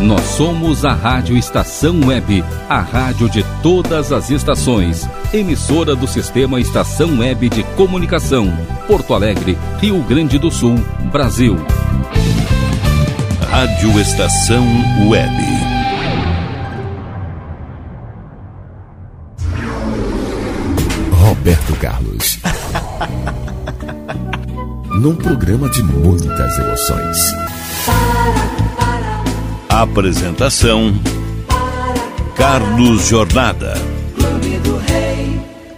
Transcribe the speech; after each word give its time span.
Nós 0.00 0.22
somos 0.22 0.82
a 0.86 0.94
Rádio 0.94 1.36
Estação 1.36 2.00
Web, 2.06 2.42
a 2.70 2.80
rádio 2.80 3.28
de 3.28 3.44
todas 3.62 4.12
as 4.12 4.30
estações. 4.30 5.06
Emissora 5.30 5.94
do 5.94 6.08
Sistema 6.08 6.58
Estação 6.58 7.18
Web 7.18 7.50
de 7.50 7.62
Comunicação. 7.76 8.50
Porto 8.86 9.12
Alegre, 9.12 9.58
Rio 9.78 10.02
Grande 10.02 10.38
do 10.38 10.50
Sul, 10.50 10.76
Brasil. 11.12 11.54
Rádio 13.50 14.00
Estação 14.00 14.64
Web. 15.06 15.36
Roberto 21.12 21.76
Carlos. 21.76 22.38
Num 24.98 25.14
programa 25.14 25.68
de 25.68 25.82
muitas 25.82 26.58
emoções. 26.58 27.18
Apresentação: 29.72 30.92
Carlos 32.36 33.08
Jornada. 33.08 33.74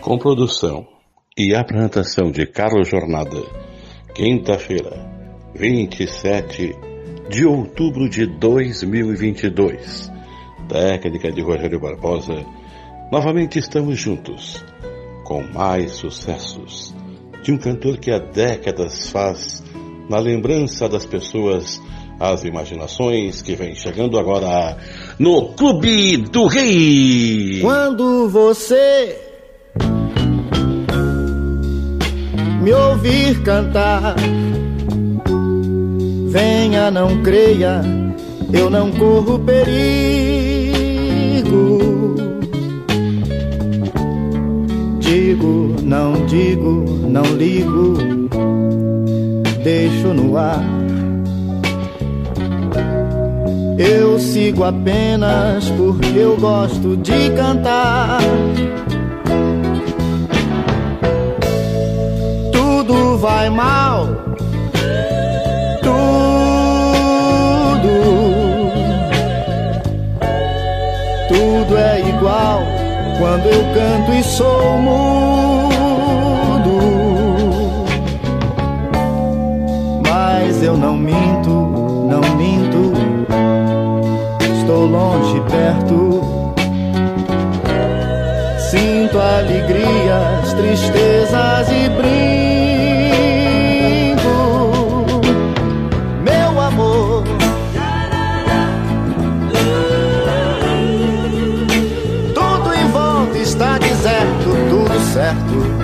Com 0.00 0.18
produção 0.18 0.88
e 1.36 1.54
apresentação 1.54 2.32
de 2.32 2.46
Carlos 2.46 2.88
Jornada. 2.88 3.36
Quinta-feira, 4.14 4.98
27 5.54 6.74
de 7.28 7.44
outubro 7.44 8.08
de 8.08 8.26
2022. 8.26 10.10
Técnica 10.70 11.30
de 11.30 11.42
Rogério 11.42 11.78
Barbosa. 11.78 12.46
Novamente 13.12 13.58
estamos 13.58 13.98
juntos 13.98 14.64
com 15.22 15.42
mais 15.42 15.92
sucessos 15.92 16.94
de 17.42 17.52
um 17.52 17.58
cantor 17.58 17.98
que 17.98 18.10
há 18.10 18.18
décadas 18.18 19.10
faz 19.10 19.62
na 20.08 20.18
lembrança 20.18 20.88
das 20.88 21.04
pessoas 21.04 21.78
as 22.22 22.44
imaginações 22.44 23.42
que 23.42 23.56
vem 23.56 23.74
chegando 23.74 24.16
agora 24.16 24.76
no 25.18 25.54
Clube 25.54 26.18
do 26.18 26.46
Rei. 26.46 27.58
Quando 27.60 28.28
você 28.28 29.18
me 32.62 32.72
ouvir 32.72 33.42
cantar, 33.42 34.14
venha, 36.28 36.92
não 36.92 37.24
creia, 37.24 37.80
eu 38.52 38.70
não 38.70 38.92
corro 38.92 39.40
perigo. 39.40 39.72
Digo, 45.00 45.74
não 45.82 46.24
digo, 46.26 46.84
não 47.08 47.24
ligo, 47.34 47.96
deixo 49.64 50.14
no 50.14 50.38
ar 50.38 50.82
eu 53.82 54.18
sigo 54.18 54.62
apenas 54.62 55.68
porque 55.70 56.16
eu 56.16 56.36
gosto 56.36 56.96
de 56.96 57.30
cantar. 57.30 58.20
Tudo 62.52 63.18
vai 63.18 63.50
mal, 63.50 64.06
tudo. 65.82 66.02
Tudo 71.28 71.76
é 71.76 72.00
igual 72.08 72.60
quando 73.18 73.46
eu 73.46 73.64
canto 73.74 74.12
e 74.12 74.22
sou 74.22 74.78
mudo. 74.78 75.31
Perto. 85.72 86.54
Sinto 88.70 89.18
alegrias, 89.18 90.54
tristezas 90.54 91.68
e 91.70 91.88
brinco, 91.90 92.16
meu 96.22 96.60
amor. 96.60 97.24
Tudo 102.34 102.74
em 102.74 102.86
volta 102.88 103.38
está 103.38 103.78
deserto, 103.78 104.56
tudo 104.70 105.00
certo. 105.12 105.82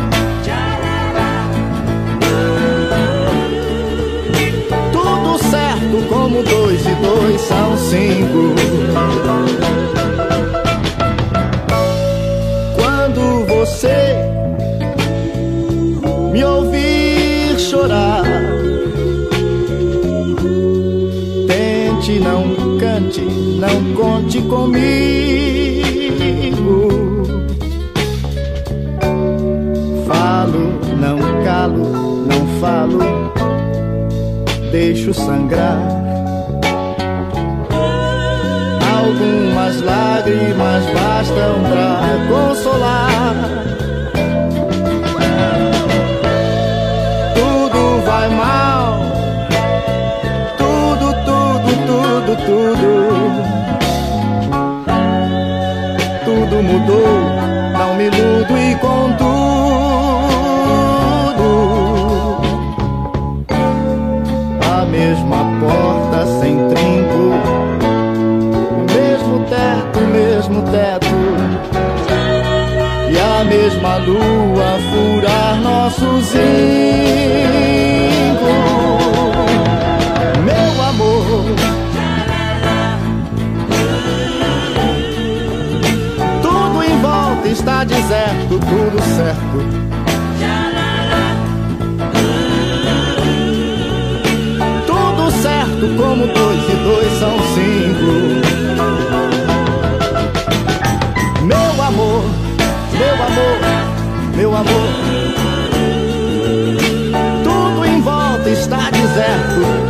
Tudo 4.92 5.38
certo 5.38 6.08
como 6.08 6.42
dois 6.42 6.86
e 6.86 6.94
dois 6.94 7.40
são 7.42 7.76
cinco. 7.76 8.54
Comigo. 24.58 26.48
Falo, 30.06 30.64
não 30.98 31.18
calo, 31.44 32.26
não 32.26 32.42
falo, 32.60 32.98
deixo 34.72 35.14
sangrar. 35.14 35.78
Algumas 38.96 39.80
lágrimas 39.82 40.84
bastam 40.86 41.62
pra 41.62 42.18
consolar. 42.28 43.57
Zinco. 76.28 76.44
Meu 80.44 80.82
amor. 80.82 81.56
Tudo 86.42 86.82
em 86.84 87.00
volta 87.00 87.48
está 87.48 87.84
deserto, 87.84 88.58
tudo 88.60 89.02
certo. 89.16 89.58
Tudo 94.86 95.30
certo 95.42 95.86
como 95.96 96.26
dois 96.26 96.62
e 96.68 96.76
dois 96.84 97.12
são 97.18 97.38
cinco. 97.54 98.12
Meu 101.44 101.82
amor, 101.82 102.24
meu 102.92 103.14
amor, 103.14 103.58
meu 104.36 104.56
amor. 104.56 105.27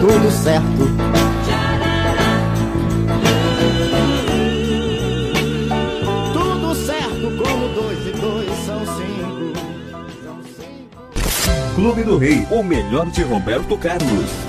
Tudo 0.01 0.31
certo. 0.31 0.89
Tudo 6.33 6.75
certo 6.75 7.37
como 7.37 7.69
dois 7.75 8.07
e 8.07 8.13
dois. 8.21 8.51
São 8.67 8.81
cinco. 8.97 9.53
Clube 11.75 12.03
do 12.03 12.19
Rei, 12.19 12.47
o 12.51 12.63
melhor 12.63 13.07
de 13.11 13.23
Roberto 13.23 13.77
Carlos. 13.79 14.48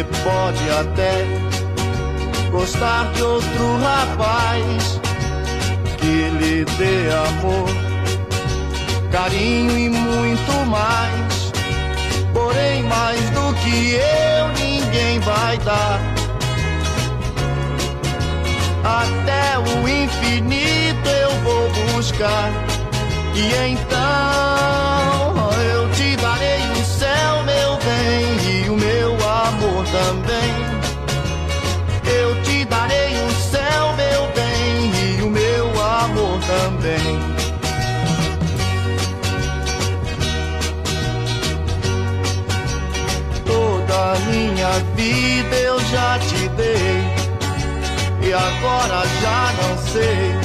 Você 0.00 0.04
pode 0.24 0.70
até 0.70 1.26
gostar 2.50 3.12
de 3.12 3.22
outro 3.22 3.76
rapaz 3.82 4.98
que 5.98 6.30
lhe 6.38 6.64
dê 6.64 7.10
amor, 7.28 7.68
carinho 9.12 9.78
e 9.78 9.90
muito 9.90 10.52
mais. 10.68 11.52
Porém, 12.32 12.82
mais 12.84 13.20
do 13.28 13.52
que 13.56 13.96
eu, 13.96 14.48
ninguém 14.64 15.20
vai 15.20 15.58
dar. 15.58 16.00
Até 18.82 19.58
o 19.58 19.86
infinito 19.86 21.08
eu 21.10 21.30
vou 21.42 21.70
buscar. 21.92 22.50
E 23.34 23.72
então 23.72 24.49
também. 29.90 30.54
Eu 32.04 32.42
te 32.42 32.64
darei 32.64 33.14
o 33.26 33.30
céu, 33.50 33.94
meu 33.96 34.26
bem, 34.34 35.18
e 35.18 35.22
o 35.22 35.30
meu 35.30 35.66
amor 35.82 36.40
também. 36.40 37.20
Toda 43.44 44.18
minha 44.30 44.70
vida 44.94 45.56
eu 45.56 45.80
já 45.80 46.18
te 46.18 46.48
dei, 46.50 47.04
e 48.22 48.32
agora 48.32 49.06
já 49.20 49.52
não 49.62 49.78
sei 49.92 50.39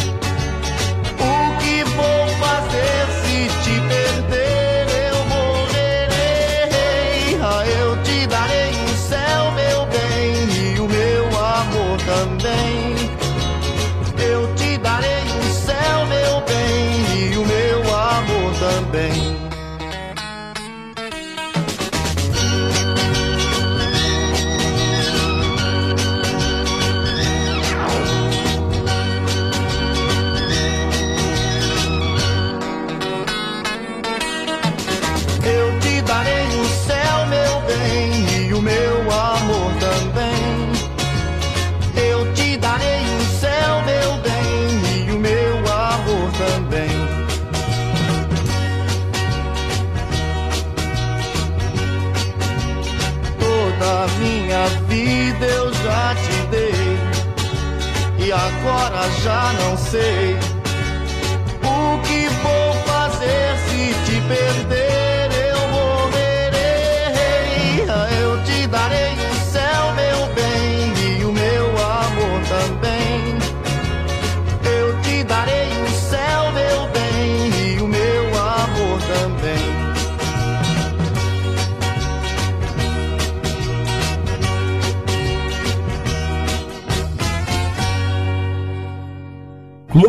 e 58.25 58.31
agora 58.31 59.07
já 59.21 59.53
não 59.53 59.77
sei. 59.77 60.54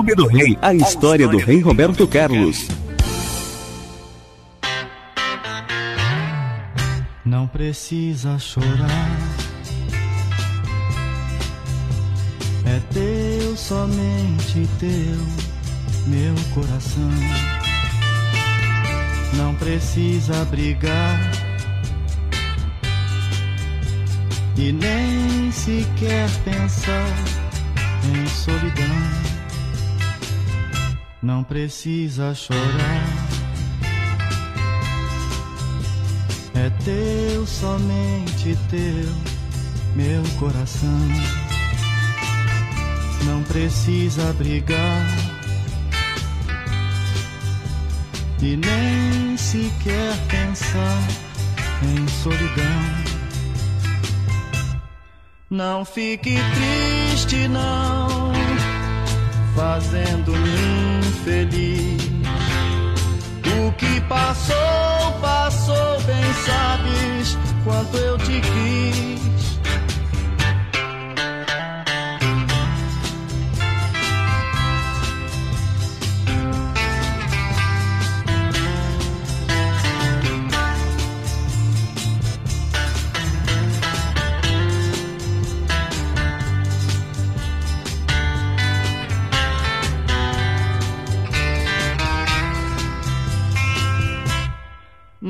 Clube 0.07 0.15
do 0.15 0.29
Rei, 0.29 0.57
a 0.63 0.73
história 0.73 1.27
do 1.27 1.37
Rei 1.37 1.61
Roberto 1.61 2.07
Carlos. 2.07 2.69
Não 7.25 7.49
precisa 7.49 8.39
chorar. 8.39 9.19
É 12.65 12.81
teu, 12.93 13.57
somente 13.57 14.69
teu, 14.79 15.19
meu 16.07 16.35
coração. 16.55 17.11
Não 19.37 19.57
precisa 19.57 20.45
brigar. 20.45 21.33
E 24.57 24.71
nem 24.71 25.51
sequer 25.51 26.31
pensar 26.45 27.09
em 28.05 28.27
solidão. 28.29 29.26
Não 31.23 31.43
precisa 31.43 32.35
chorar. 32.35 33.05
É 36.55 36.71
teu, 36.85 37.47
somente 37.47 38.57
teu, 38.71 39.13
meu 39.95 40.23
coração. 40.39 41.09
Não 43.25 43.43
precisa 43.43 44.33
brigar 44.35 45.07
e 48.43 48.57
nem 48.57 49.37
sequer 49.37 50.17
pensar 50.29 51.03
em 51.83 52.09
solidão. 52.23 53.17
Não 55.51 55.85
fique 55.85 56.37
triste, 56.55 57.49
não, 57.49 58.33
fazendo-me 59.57 60.99
infeliz. 60.99 62.03
O 63.59 63.73
que 63.73 64.01
passou, 64.03 65.13
passou, 65.21 66.01
bem 66.03 66.33
sabes 66.45 67.39
quanto 67.65 67.97
eu 67.97 68.19
te 68.19 68.41
quis. 68.41 69.56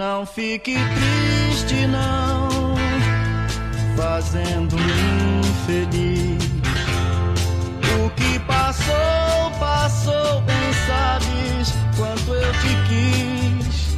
Não 0.09 0.25
fique 0.25 0.73
triste, 0.73 1.85
não, 1.89 2.77
fazendo-me 3.97 4.85
infeliz. 5.41 6.45
O 8.05 8.11
que 8.11 8.39
passou, 8.47 9.51
passou, 9.59 10.41
bem 10.43 10.73
sabes 10.87 11.75
quanto 11.97 12.35
eu 12.35 12.53
te 12.53 12.77
quis. 12.89 13.97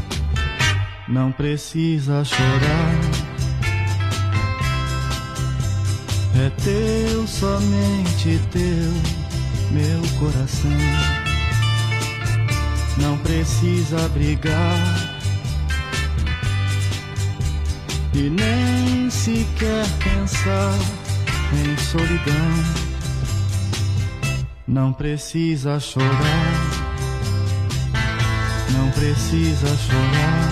Não 1.06 1.30
precisa 1.30 2.24
chorar. 2.24 2.94
É 6.42 6.50
teu, 6.64 7.26
somente 7.26 8.40
teu 8.50 8.92
meu 9.72 10.00
coração. 10.18 10.70
Não 12.96 13.18
precisa 13.18 14.08
brigar 14.08 15.17
e 18.14 18.30
nem 18.30 19.10
sequer 19.10 19.84
pensar 20.02 20.74
em 21.52 21.76
solidão. 21.76 22.88
Não 24.66 24.92
precisa 24.92 25.80
chorar, 25.80 26.06
não 28.76 28.90
precisa 28.90 29.66
chorar, 29.76 30.50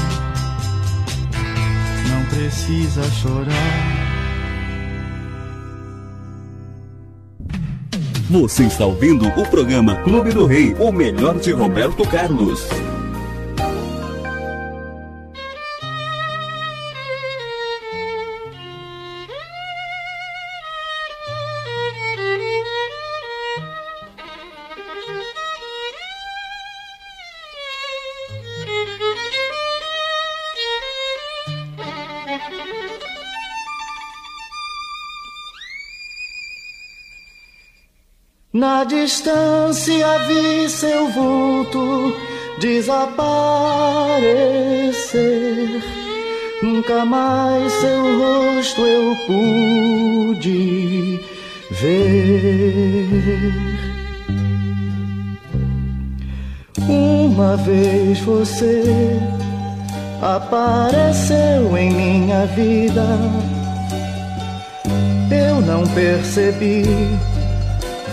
não 2.08 2.24
precisa 2.26 3.02
chorar. 3.10 4.06
Você 8.28 8.64
está 8.64 8.84
ouvindo 8.84 9.28
o 9.28 9.46
programa 9.48 9.96
Clube 9.96 10.32
do 10.32 10.46
Rei, 10.46 10.74
o 10.80 10.90
melhor 10.90 11.38
de 11.38 11.52
Roberto 11.52 12.06
Carlos. 12.08 12.66
Na 38.56 38.84
distância 38.84 40.18
vi 40.26 40.66
seu 40.70 41.10
vulto 41.10 42.16
desaparecer. 42.58 43.02
Nunca 46.62 47.04
mais 47.04 47.70
seu 47.74 48.18
rosto 48.18 48.80
eu 48.80 49.14
pude 49.26 51.20
ver. 51.70 52.32
Uma 56.88 57.58
vez 57.58 58.18
você 58.20 59.20
apareceu 60.22 61.76
em 61.76 61.90
minha 61.90 62.46
vida. 62.46 63.04
Eu 65.30 65.60
não 65.60 65.86
percebi 65.88 66.84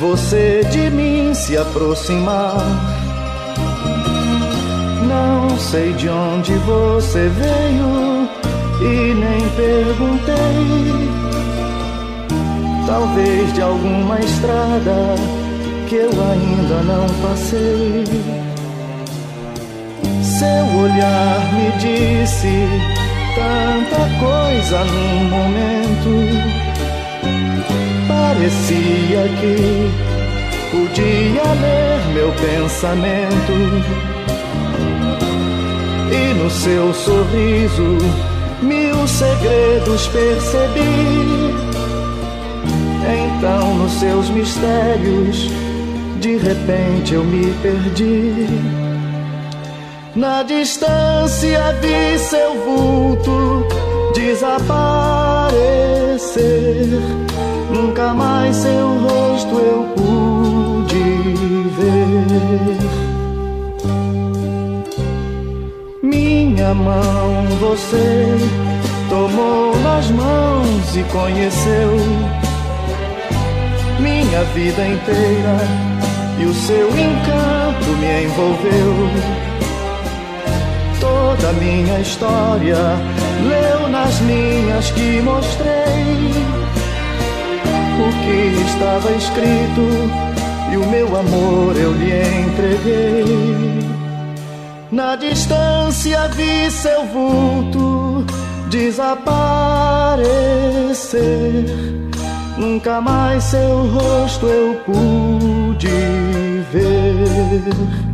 você 0.04 0.64
de 0.70 0.90
mim 0.90 1.34
se 1.34 1.56
aproximar. 1.56 2.58
Não 5.08 5.58
sei 5.58 5.94
de 5.94 6.10
onde 6.10 6.54
você 6.56 7.30
veio 7.30 8.28
e 8.82 9.14
nem 9.14 9.50
perguntei. 9.56 10.36
Talvez 12.86 13.54
de 13.54 13.62
alguma 13.62 14.20
estrada 14.20 15.16
que 15.88 15.96
eu 15.96 16.10
ainda 16.10 16.84
não 16.84 17.08
passei. 17.22 18.04
Seu 20.22 20.80
olhar 20.82 21.54
me 21.54 21.72
disse 21.80 22.68
tanta 23.36 24.10
coisa 24.20 24.84
num 24.84 25.30
momento 25.30 26.73
parecia 28.14 29.24
que 29.40 29.90
podia 30.72 31.44
ler 31.62 32.14
meu 32.14 32.32
pensamento. 32.34 33.54
E 36.12 36.34
no 36.36 36.50
seu 36.50 36.94
sorriso 36.94 37.98
mil 38.62 39.08
segredos 39.08 40.08
percebi. 40.08 41.54
Então, 43.26 43.76
nos 43.78 43.94
seus 43.94 44.30
mistérios, 44.30 45.50
de 46.20 46.38
repente 46.38 47.16
eu 47.16 47.24
me 47.24 47.52
perdi. 47.62 48.48
Na 50.16 50.44
distância 50.44 51.74
vi 51.82 52.20
seu 52.20 52.54
vulto 52.64 53.83
desaparecer 54.24 55.34
Nunca 57.74 58.14
mais 58.14 58.56
seu 58.56 58.88
rosto 59.00 59.56
eu 59.58 59.84
pude 59.96 61.04
ver. 61.78 62.78
Minha 66.02 66.74
mão 66.74 67.46
você 67.60 68.38
tomou 69.10 69.76
nas 69.80 70.10
mãos 70.12 70.96
e 70.96 71.04
conheceu 71.12 71.98
minha 74.00 74.44
vida 74.56 74.86
inteira 74.86 75.58
e 76.40 76.46
o 76.46 76.54
seu 76.54 76.88
encanto 76.90 77.90
me 78.00 78.24
envolveu. 78.26 79.10
Toda 81.00 81.54
minha 81.54 82.00
história 82.00 82.78
leu 83.50 83.73
nas 84.04 84.20
linhas 84.20 84.92
que 84.92 85.22
mostrei 85.22 86.34
o 88.00 88.08
que 88.24 88.62
estava 88.68 89.12
escrito 89.14 89.86
e 90.72 90.78
o 90.78 90.86
meu 90.88 91.08
amor 91.16 91.76
eu 91.78 91.94
lhe 91.94 92.12
entreguei. 92.42 93.80
Na 94.92 95.16
distância 95.16 96.28
vi 96.30 96.70
seu 96.70 97.06
vulto 97.06 98.26
desaparecer. 98.70 99.24
Nunca 102.58 103.00
mais 103.00 103.44
seu 103.46 103.88
rosto 103.88 104.48
eu 104.48 104.76
pude 104.86 105.88
ver. 106.72 108.13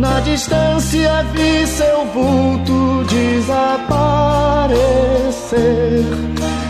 Na 0.00 0.18
distância 0.20 1.22
vi 1.34 1.66
seu 1.66 2.06
vulto 2.06 3.04
desaparecer 3.04 4.30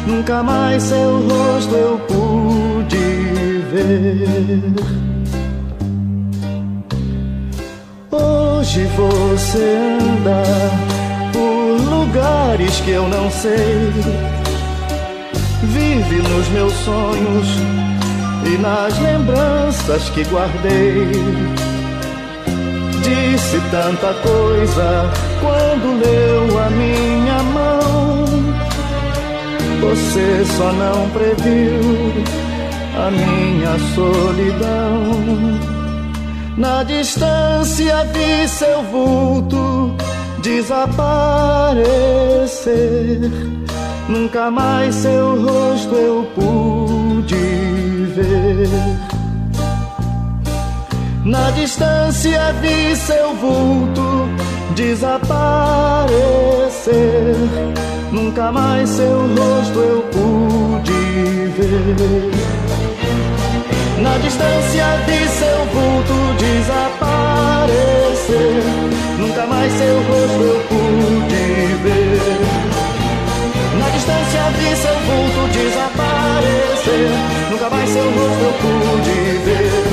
Nunca 0.04 0.42
mais 0.42 0.82
seu 0.82 1.20
rosto 1.28 1.76
eu 1.76 1.96
pude 2.08 3.62
ver. 3.72 4.74
Hoje 8.10 8.82
você 8.96 9.78
anda 10.00 10.42
por 11.32 11.80
lugares 11.88 12.80
que 12.80 12.90
eu 12.90 13.06
não 13.06 13.30
sei. 13.30 13.92
Vive 15.62 16.16
nos 16.16 16.48
meus 16.48 16.72
sonhos 16.72 17.46
e 18.44 18.58
nas 18.58 18.98
lembranças 18.98 20.10
que 20.10 20.24
guardei. 20.24 21.59
Disse 23.02 23.60
tanta 23.70 24.14
coisa 24.22 25.10
quando 25.40 26.00
leu 26.00 26.58
a 26.58 26.70
minha 26.70 27.42
mão 27.42 28.20
você 29.80 30.44
só 30.56 30.72
não 30.72 31.08
previu 31.10 31.80
a 32.96 33.10
minha 33.10 33.78
solidão. 33.94 35.58
Na 36.56 36.82
distância 36.84 38.04
vi 38.12 38.46
seu 38.48 38.82
vulto 38.84 39.94
desaparecer. 40.42 41.30
Nunca 44.08 44.50
mais 44.50 44.94
seu 44.94 45.42
rosto 45.42 45.94
eu 45.94 46.24
pude 46.34 47.34
ver. 48.14 49.09
Na 51.30 51.52
distância 51.52 52.52
vi 52.60 52.96
seu 52.96 53.32
vulto 53.36 54.28
desaparecer. 54.74 56.10
Nunca 58.10 58.50
mais 58.50 58.88
seu 58.88 59.28
rosto 59.38 59.78
eu 59.78 60.02
pude 60.10 60.90
ver. 61.56 62.32
Na 64.02 64.18
distância 64.18 64.96
vi 65.06 65.28
seu 65.28 65.66
vulto 65.66 66.34
desaparecer. 66.36 67.70
Nunca 69.16 69.46
mais 69.46 69.72
seu 69.72 70.02
rosto 70.02 70.42
eu 70.42 70.60
pude 70.68 71.44
ver. 71.84 72.40
Na 73.78 73.88
distância 73.90 74.50
vi 74.58 74.74
seu 74.74 74.98
vulto 75.06 75.46
desaparecer. 75.52 77.08
Nunca 77.52 77.70
mais 77.70 77.88
seu 77.88 78.02
rosto 78.02 78.42
eu 78.42 78.52
pude 78.60 79.38
ver. 79.44 79.89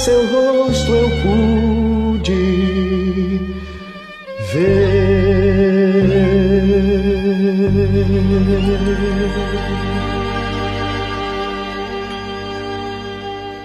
Seu 0.00 0.26
rosto 0.28 0.94
eu 0.94 1.10
pude 1.22 2.34
ver. 4.52 6.20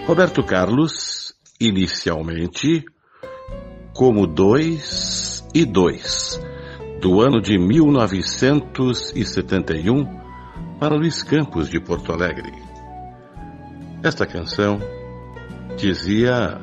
Roberto 0.05 0.43
Carlos, 0.43 1.33
inicialmente, 1.59 2.85
como 3.93 4.27
dois 4.27 5.47
e 5.53 5.63
dois, 5.63 6.41
do 7.01 7.21
ano 7.21 7.39
de 7.41 7.57
1971, 7.57 10.05
para 10.81 10.95
Luiz 10.95 11.23
Campos 11.23 11.69
de 11.69 11.79
Porto 11.79 12.11
Alegre. 12.11 12.51
Esta 14.03 14.25
canção 14.25 14.81
dizia 15.75 16.59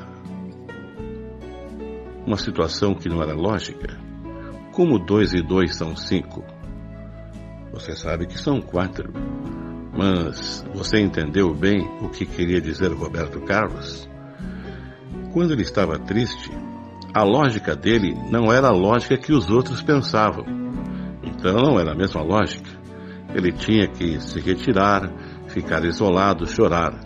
uma 2.25 2.37
situação 2.37 2.95
que 2.95 3.09
não 3.09 3.21
era 3.21 3.33
lógica. 3.33 3.97
Como 4.71 4.97
dois 4.97 5.33
e 5.33 5.41
dois 5.41 5.75
são 5.75 5.95
cinco? 5.95 6.43
Você 7.71 7.95
sabe 7.95 8.25
que 8.25 8.37
são 8.37 8.61
quatro. 8.61 9.11
Mas 9.95 10.65
você 10.73 10.99
entendeu 10.99 11.53
bem 11.53 11.81
o 12.01 12.09
que 12.09 12.25
queria 12.25 12.59
dizer 12.59 12.91
Roberto 12.91 13.39
Carlos? 13.41 14.09
Quando 15.31 15.51
ele 15.51 15.61
estava 15.61 15.99
triste, 15.99 16.49
a 17.13 17.23
lógica 17.23 17.75
dele 17.75 18.15
não 18.31 18.51
era 18.51 18.69
a 18.69 18.73
lógica 18.73 19.17
que 19.17 19.31
os 19.31 19.49
outros 19.51 19.81
pensavam. 19.83 20.45
Então 21.23 21.53
não 21.57 21.79
era 21.79 21.91
a 21.91 21.95
mesma 21.95 22.23
lógica. 22.23 22.69
Ele 23.35 23.51
tinha 23.51 23.87
que 23.87 24.19
se 24.19 24.39
retirar, 24.39 25.11
ficar 25.47 25.83
isolado, 25.85 26.47
chorar. 26.47 26.99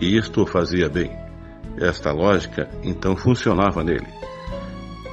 E 0.00 0.16
isto 0.16 0.42
o 0.42 0.46
fazia 0.46 0.88
bem. 0.88 1.23
Esta 1.78 2.12
lógica 2.12 2.68
então 2.82 3.16
funcionava 3.16 3.82
nele. 3.82 4.06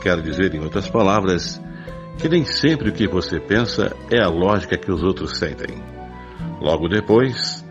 Quero 0.02 0.22
dizer, 0.22 0.54
em 0.56 0.60
outras 0.60 0.90
palavras, 0.90 1.62
que 2.18 2.28
nem 2.30 2.46
sempre 2.46 2.90
o 2.90 2.94
que 2.94 3.08
você 3.08 3.40
pensa 3.40 3.96
é 4.10 4.20
a 4.20 4.30
lógica 4.30 4.78
que 4.78 4.92
os 4.92 5.04
outros 5.04 5.38
sentem. 5.38 5.78
Logo 6.60 6.88
depois, 6.88 7.64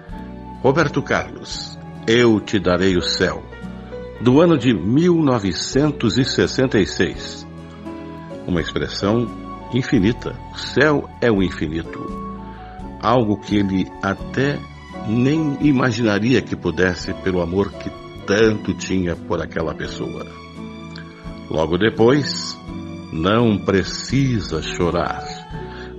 Roberto 0.62 1.02
Carlos, 1.02 1.76
Eu 2.06 2.40
Te 2.40 2.58
Darei 2.58 2.96
o 2.96 3.02
Céu, 3.02 3.42
do 4.20 4.40
ano 4.40 4.58
de 4.58 4.74
1966. 4.74 7.46
Uma 8.46 8.60
expressão 8.60 9.26
infinita. 9.72 10.36
O 10.52 10.58
céu 10.58 11.08
é 11.20 11.30
o 11.30 11.40
infinito. 11.42 12.00
Algo 13.00 13.38
que 13.38 13.56
ele 13.56 13.86
até 14.02 14.58
nem 15.06 15.56
imaginaria 15.60 16.42
que 16.42 16.54
pudesse 16.54 17.14
pelo 17.14 17.40
amor 17.40 17.72
que 17.72 17.88
tanto 18.30 18.72
tinha 18.74 19.16
por 19.16 19.42
aquela 19.42 19.74
pessoa. 19.74 20.24
Logo 21.50 21.76
depois, 21.76 22.56
Não 23.12 23.58
Precisa 23.58 24.62
Chorar 24.62 25.24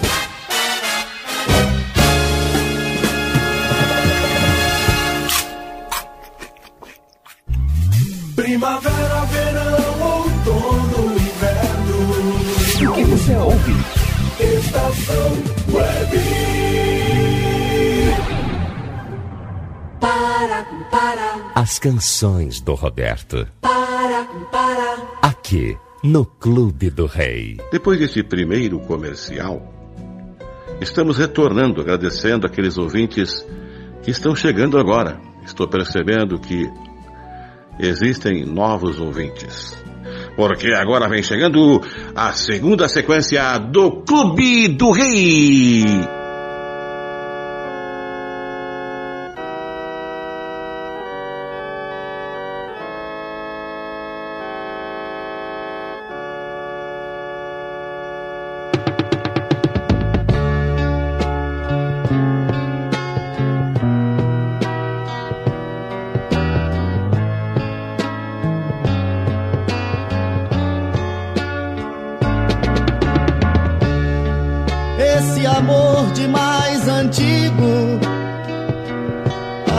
As 21.53 21.77
canções 21.79 22.61
do 22.61 22.73
Roberto. 22.75 23.45
Para, 23.59 24.25
para. 24.49 24.97
Aqui, 25.21 25.77
no 26.01 26.25
Clube 26.25 26.89
do 26.89 27.05
Rei. 27.05 27.57
Depois 27.71 27.99
desse 27.99 28.23
primeiro 28.23 28.79
comercial, 28.79 29.61
estamos 30.79 31.17
retornando 31.17 31.81
agradecendo 31.81 32.47
aqueles 32.47 32.77
ouvintes 32.77 33.45
que 34.01 34.11
estão 34.11 34.33
chegando 34.33 34.79
agora. 34.79 35.19
Estou 35.45 35.67
percebendo 35.67 36.39
que 36.39 36.71
existem 37.77 38.45
novos 38.45 38.97
ouvintes. 38.99 39.77
Porque 40.37 40.67
agora 40.67 41.09
vem 41.09 41.21
chegando 41.21 41.81
a 42.15 42.31
segunda 42.31 42.87
sequência 42.87 43.57
do 43.57 44.03
Clube 44.03 44.69
do 44.69 44.91
Rei. 44.91 46.20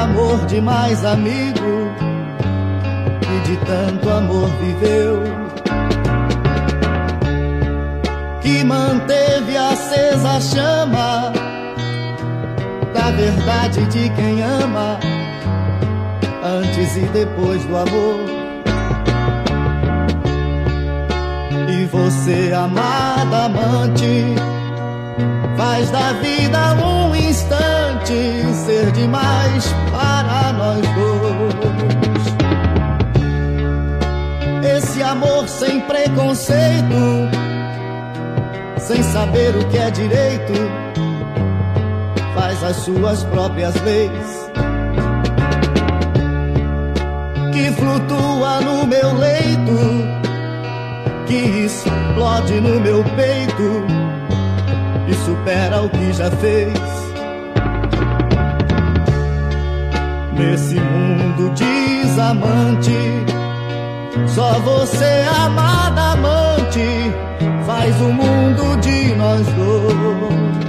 Amor 0.03 0.45
de 0.47 0.61
mais 0.61 1.05
amigo, 1.05 1.91
que 3.21 3.51
de 3.51 3.57
tanto 3.65 4.11
amor 4.11 4.49
viveu, 4.61 5.23
que 8.41 8.65
manteve 8.65 9.57
acesa 9.57 10.31
a 10.31 10.41
chama 10.41 11.33
da 12.93 13.11
verdade 13.13 13.85
de 13.87 14.11
quem 14.11 14.43
ama, 14.43 14.99
antes 16.45 16.97
e 16.97 17.07
depois 17.13 17.65
do 17.65 17.77
amor. 17.77 18.19
E 21.69 21.85
você, 21.87 22.53
amada 22.53 23.45
amante, 23.45 24.35
faz 25.57 25.91
da 25.91 26.13
vida 26.15 26.75
um 26.85 27.15
instante 27.15 27.72
ser 28.07 28.91
demais 28.93 29.73
para 29.91 30.53
nós 30.53 30.81
dois. 30.95 31.53
Esse 34.77 35.03
amor 35.03 35.49
sem 35.49 35.81
preconceito, 35.83 37.29
sem 38.79 39.03
saber 39.03 39.55
o 39.57 39.69
que 39.69 39.79
é 39.79 39.91
direito, 39.91 40.53
faz 42.35 42.63
as 42.65 42.77
suas 42.77 43.23
próprias 43.25 43.75
leis. 43.83 44.51
Que 47.53 47.71
flutua 47.73 48.61
no 48.61 48.87
meu 48.87 49.15
leito, 49.17 49.79
que 51.27 51.67
explode 51.67 52.61
no 52.61 52.81
meu 52.81 53.05
peito 53.17 53.85
e 55.09 55.15
supera 55.25 55.83
o 55.83 55.89
que 55.89 56.13
já 56.13 56.31
fez. 56.31 57.02
Nesse 60.43 60.75
mundo 60.75 61.55
desamante, 61.55 62.91
só 64.27 64.59
você, 64.59 65.25
amada 65.41 66.13
amante, 66.15 67.13
faz 67.65 67.95
o 68.01 68.13
mundo 68.13 68.77
de 68.81 69.15
nós 69.15 69.47
dois. 69.47 70.62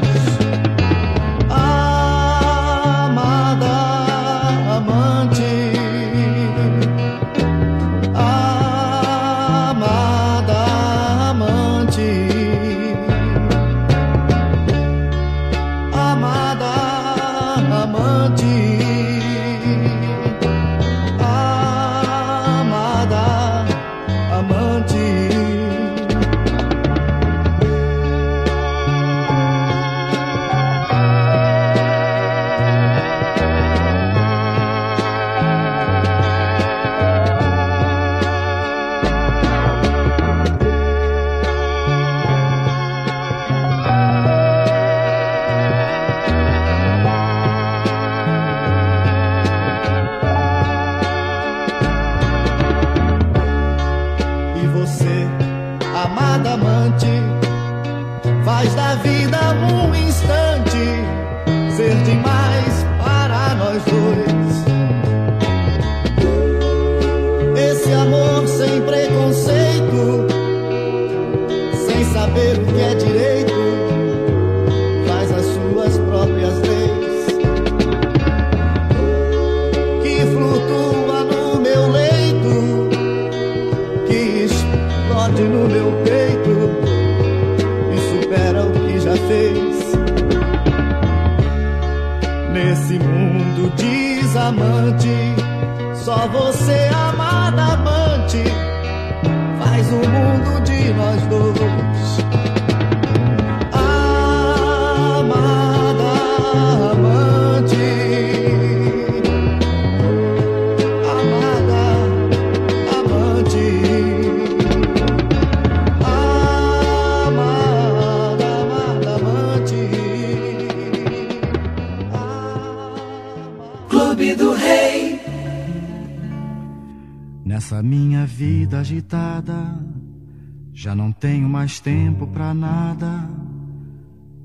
Mais 131.63 131.79
tempo 131.79 132.27
pra 132.27 132.53
nada. 132.53 133.25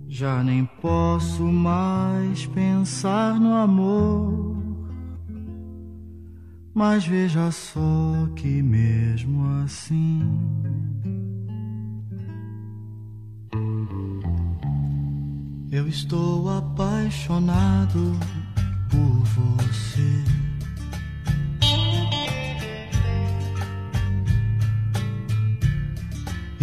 Já 0.07 0.41
nem 0.41 0.65
posso 0.81 1.43
mais 1.43 2.47
pensar 2.47 3.41
no 3.41 3.55
amor. 3.55 4.57
Mas 6.73 7.05
veja 7.05 7.51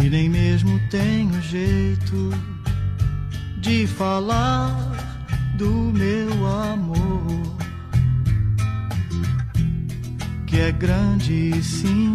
E 0.06 0.08
nem 0.08 0.28
mesmo 0.28 0.78
tenho 0.88 1.42
jeito 1.42 2.30
de 3.58 3.88
falar 3.88 4.70
do 5.58 5.68
meu 5.92 6.46
amor, 6.46 7.56
que 10.46 10.60
é 10.60 10.70
grande 10.70 11.60
sim, 11.60 12.14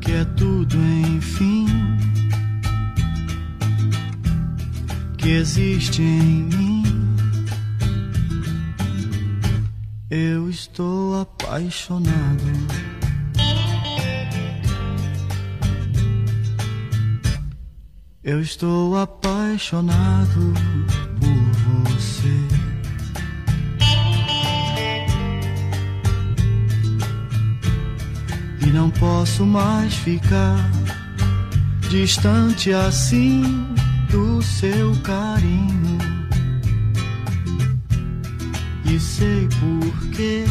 que 0.00 0.12
é 0.12 0.24
tudo 0.24 0.74
enfim, 1.06 1.66
que 5.18 5.28
existe 5.32 6.00
em 6.00 6.44
mim. 6.44 6.82
Eu 10.08 10.48
estou 10.48 11.20
apaixonado. 11.20 12.99
Eu 18.22 18.42
estou 18.42 18.98
apaixonado 18.98 20.52
por 21.18 21.90
você. 21.90 22.28
E 28.60 28.66
não 28.66 28.90
posso 28.90 29.46
mais 29.46 29.94
ficar 29.94 30.70
distante 31.88 32.74
assim 32.74 33.42
do 34.10 34.42
seu 34.42 34.94
carinho. 35.00 35.98
E 38.84 39.00
sei 39.00 39.48
por 39.48 40.10
quê. 40.10 40.44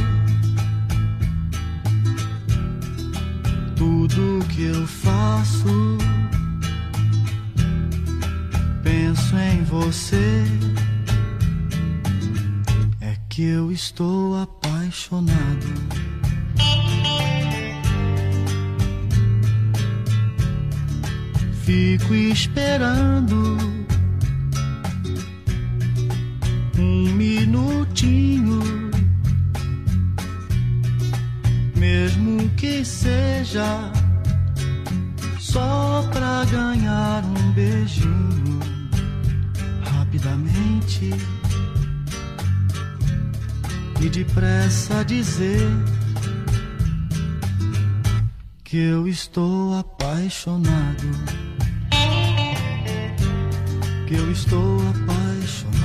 Tudo 3.75 4.43
que 4.47 4.63
eu 4.63 4.88
faço 4.88 5.99
penso 8.99 9.38
em 9.38 9.63
você. 9.63 10.43
É 12.99 13.15
que 13.29 13.43
eu 13.43 13.71
estou 13.71 14.41
apaixonado. 14.41 15.67
Fico 21.63 22.13
esperando 22.13 23.57
um 26.77 27.13
minutinho, 27.13 28.59
mesmo 31.77 32.49
que 32.57 32.83
seja 32.83 33.91
só 35.39 36.03
pra 36.12 36.43
ganhar 36.45 37.23
um 37.23 37.51
beijinho 37.53 38.38
rapidamente 40.29 41.09
e 44.01 44.09
depressa 44.09 45.03
dizer 45.03 45.67
que 48.63 48.77
eu 48.77 49.07
estou 49.07 49.77
apaixonado. 49.77 51.09
Que 54.07 54.15
eu 54.15 54.31
estou 54.31 54.79
apaixonado. 54.89 55.78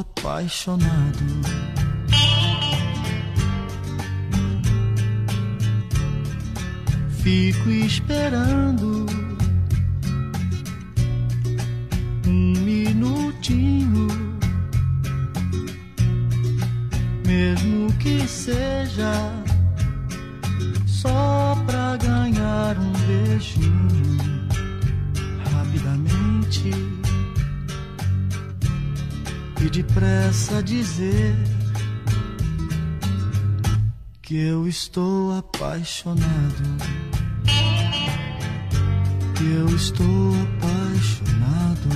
Apaixonado. 0.00 1.24
Fico 7.22 7.70
esperando 7.70 9.06
um 12.26 12.52
minutinho, 12.60 14.08
mesmo 17.26 17.92
que 17.98 18.26
seja 18.28 19.12
só 20.86 21.56
pra 21.66 21.96
ganhar 21.96 22.76
um 22.78 22.92
beijinho 23.06 24.15
depressa 29.76 30.62
dizer 30.62 31.36
que 34.22 34.34
eu 34.34 34.66
estou 34.66 35.36
apaixonado. 35.36 36.22
Que 39.34 39.44
eu 39.44 39.66
estou 39.76 40.32
apaixonado. 40.46 41.88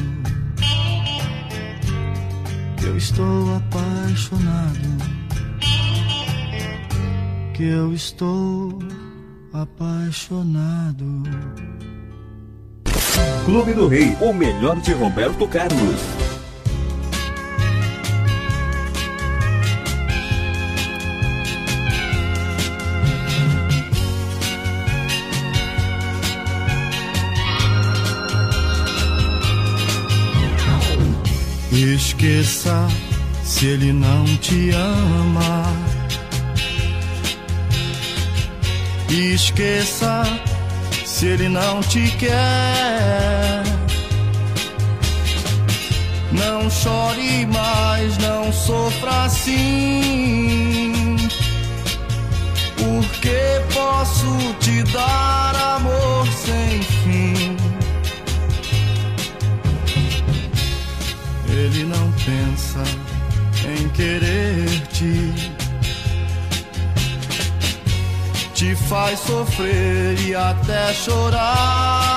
Que 2.77 2.85
eu 2.85 2.97
estou 2.99 3.57
apaixonado. 3.57 4.89
Que 7.55 7.65
eu 7.65 7.95
estou 7.95 8.79
apaixonado. 9.55 11.23
Clube 13.47 13.73
do 13.73 13.89
Rei, 13.89 14.15
o 14.21 14.35
melhor 14.35 14.79
de 14.81 14.93
Roberto 14.93 15.49
Carlos. 15.49 16.20
Esqueça 31.73 32.89
se 33.45 33.67
ele 33.67 33.93
não 33.93 34.25
te 34.39 34.71
ama. 34.71 35.65
Esqueça 39.09 40.23
se 41.05 41.27
ele 41.27 41.49
não 41.49 41.81
te 41.81 42.11
quer. 42.19 43.63
Não 46.33 46.69
chore 46.69 47.47
mais, 47.47 48.19
não 48.19 48.53
sofra 48.53 49.25
assim. 49.27 51.17
Porque 52.77 53.63
posso 53.73 54.55
te 54.59 54.83
dar 54.93 55.77
amor 55.77 56.27
sem 56.27 56.83
fim. 56.83 57.00
Ele 61.61 61.85
não 61.85 62.11
pensa 62.13 62.83
em 63.69 63.89
querer-te. 63.91 65.53
Te 68.55 68.75
faz 68.75 69.21
sofrer 69.21 70.19
e 70.27 70.35
até 70.35 70.95
chorar. 70.95 72.10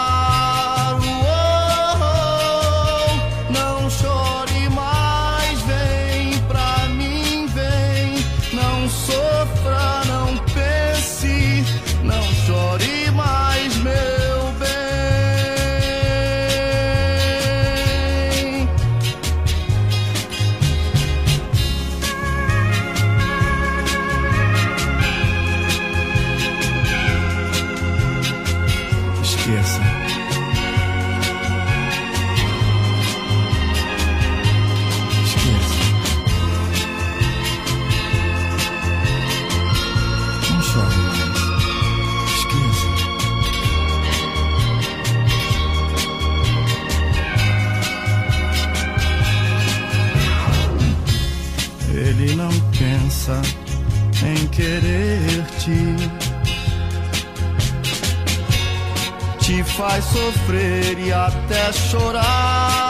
Faz 59.77 60.05
sofrer 60.05 60.99
e 60.99 61.11
até 61.11 61.73
chorar. 61.73 62.82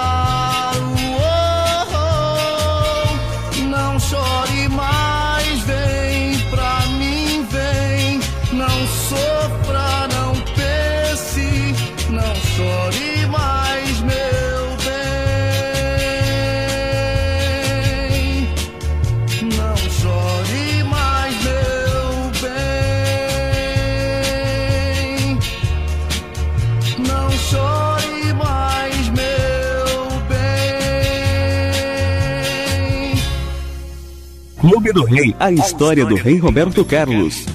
Clube 34.94 35.02
do 35.02 35.04
Rei, 35.04 35.36
a 35.40 35.52
história 35.52 36.06
do 36.06 36.16
rei 36.16 36.38
Roberto 36.38 36.86
Carlos. 36.86 37.46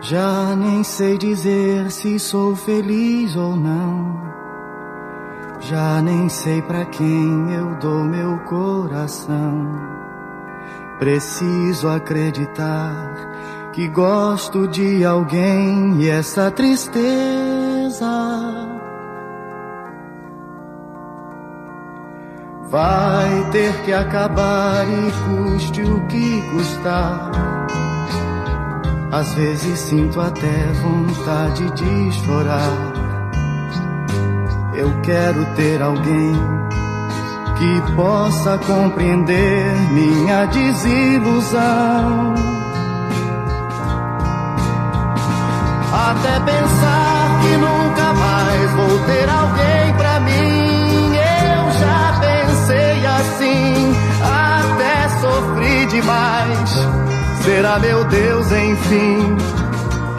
Já 0.00 0.54
nem 0.54 0.84
sei 0.84 1.18
dizer 1.18 1.90
se 1.90 2.18
sou 2.18 2.54
feliz 2.54 3.34
ou 3.34 3.56
não. 3.56 4.22
Já 5.60 6.00
nem 6.02 6.28
sei 6.28 6.62
pra 6.62 6.84
quem 6.84 7.52
eu 7.52 7.74
dou 7.80 8.04
meu 8.04 8.38
coração. 8.40 9.72
Preciso 10.98 11.88
acreditar 11.88 13.33
que 13.74 13.88
gosto 13.88 14.68
de 14.68 15.04
alguém 15.04 15.96
e 16.00 16.08
essa 16.08 16.48
tristeza 16.48 17.02
vai 22.70 23.50
ter 23.50 23.74
que 23.82 23.92
acabar 23.92 24.86
e 24.86 25.10
custe 25.50 25.82
o 25.82 26.06
que 26.06 26.40
custar. 26.52 27.32
Às 29.10 29.34
vezes 29.34 29.76
sinto 29.80 30.20
até 30.20 30.72
vontade 30.74 31.68
de 31.72 32.12
chorar. 32.12 32.92
Eu 34.76 35.00
quero 35.02 35.44
ter 35.56 35.82
alguém 35.82 36.32
que 37.58 37.92
possa 37.96 38.56
compreender 38.58 39.64
minha 39.90 40.44
desilusão. 40.46 42.34
Até 45.94 46.40
pensar 46.40 47.40
que 47.40 47.56
nunca 47.56 48.12
mais 48.14 48.70
vou 48.72 48.98
ter 49.06 49.28
alguém 49.28 49.94
pra 49.96 50.20
mim. 50.20 51.14
Eu 51.14 51.70
já 51.78 52.20
pensei 52.20 53.06
assim, 53.06 53.94
até 54.20 55.08
sofri 55.20 55.86
demais. 55.86 56.70
Será 57.44 57.78
meu 57.78 58.04
Deus, 58.06 58.50
enfim, 58.50 59.36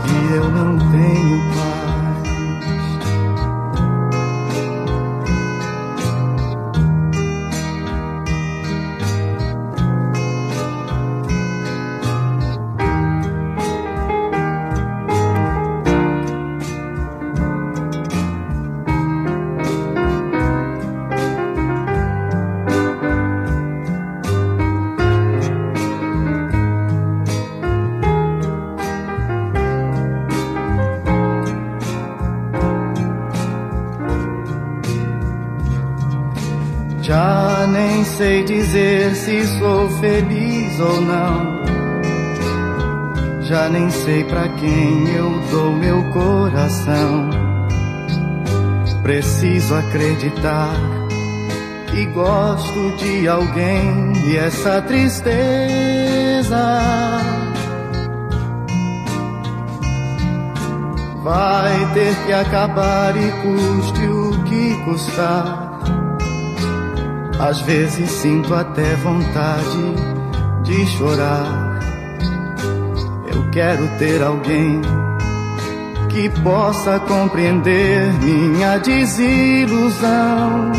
que 0.05 0.33
eu 0.33 0.49
não 0.49 0.77
tenho 0.77 1.54
dizer 38.65 39.15
se 39.15 39.45
sou 39.59 39.89
feliz 39.99 40.79
ou 40.79 41.01
não. 41.01 41.65
Já 43.41 43.69
nem 43.69 43.89
sei 43.89 44.23
pra 44.23 44.47
quem 44.49 45.07
eu 45.15 45.39
dou 45.51 45.71
meu 45.73 46.03
coração. 46.11 47.29
Preciso 49.03 49.75
acreditar 49.75 50.75
que 51.91 52.07
gosto 52.07 52.97
de 52.97 53.27
alguém 53.27 54.13
e 54.25 54.35
essa 54.35 54.81
tristeza 54.81 56.57
vai 61.23 61.93
ter 61.93 62.15
que 62.25 62.33
acabar 62.33 63.15
e 63.15 63.31
custe 63.43 64.07
o 64.07 64.43
que 64.45 64.75
custar. 64.85 65.74
Às 67.47 67.61
vezes 67.61 68.09
sinto 68.09 68.55
até 68.55 68.95
vontade 68.95 69.93
de 70.63 70.83
chorar. 70.87 71.79
Eu 73.31 73.51
quero 73.51 73.87
ter 73.99 74.23
alguém 74.23 74.81
que 76.09 76.27
possa 76.41 76.99
compreender 77.01 78.11
minha 78.13 78.79
desilusão. 78.79 80.71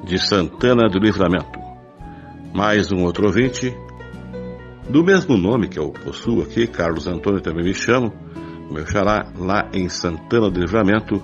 de 0.05 0.19
Santana 0.19 0.89
do 0.89 0.99
Livramento. 0.99 1.61
Mais 2.53 2.91
um 2.93 3.05
outro 3.05 3.27
ouvinte, 3.27 3.73
do 4.89 5.05
mesmo 5.05 5.37
nome 5.37 5.69
que 5.69 5.79
eu 5.79 5.91
possuo 5.91 6.43
aqui, 6.43 6.67
Carlos 6.67 7.07
Antônio 7.07 7.41
também 7.41 7.63
me 7.65 7.75
chamo, 7.75 8.13
meu 8.71 8.87
xará, 8.87 9.27
lá 9.37 9.69
em 9.73 9.89
Santana 9.89 10.51
do 10.51 10.61
Livramento, 10.61 11.23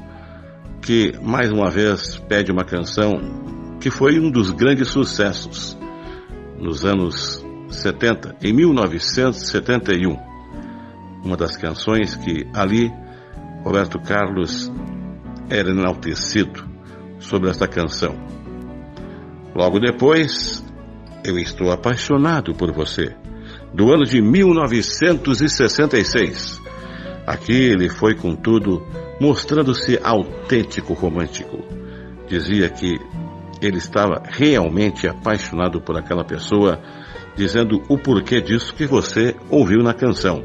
que 0.80 1.12
mais 1.22 1.50
uma 1.50 1.70
vez 1.70 2.18
pede 2.28 2.50
uma 2.50 2.64
canção 2.64 3.20
que 3.80 3.90
foi 3.90 4.18
um 4.18 4.30
dos 4.30 4.50
grandes 4.50 4.88
sucessos 4.88 5.78
nos 6.58 6.84
anos 6.84 7.44
70, 7.68 8.36
em 8.42 8.52
1971. 8.52 10.16
Uma 11.24 11.36
das 11.36 11.56
canções 11.56 12.16
que 12.16 12.46
ali 12.54 12.92
Roberto 13.64 14.00
Carlos 14.00 14.70
era 15.48 15.70
enaltecido 15.70 16.64
sobre 17.18 17.48
esta 17.50 17.66
canção. 17.66 18.14
Logo 19.54 19.78
depois, 19.78 20.64
Eu 21.24 21.38
Estou 21.38 21.70
Apaixonado 21.70 22.54
por 22.54 22.72
Você, 22.72 23.14
do 23.74 23.92
ano 23.92 24.04
de 24.04 24.22
1966. 24.22 26.61
Aqui 27.26 27.52
ele 27.52 27.88
foi, 27.88 28.14
contudo, 28.14 28.86
mostrando-se 29.20 29.98
autêntico 30.02 30.92
romântico. 30.92 31.58
Dizia 32.26 32.68
que 32.68 32.98
ele 33.60 33.78
estava 33.78 34.20
realmente 34.24 35.06
apaixonado 35.06 35.80
por 35.80 35.96
aquela 35.96 36.24
pessoa, 36.24 36.82
dizendo 37.36 37.80
o 37.88 37.96
porquê 37.96 38.40
disso 38.40 38.74
que 38.74 38.84
você 38.86 39.36
ouviu 39.48 39.80
na 39.82 39.94
canção. 39.94 40.42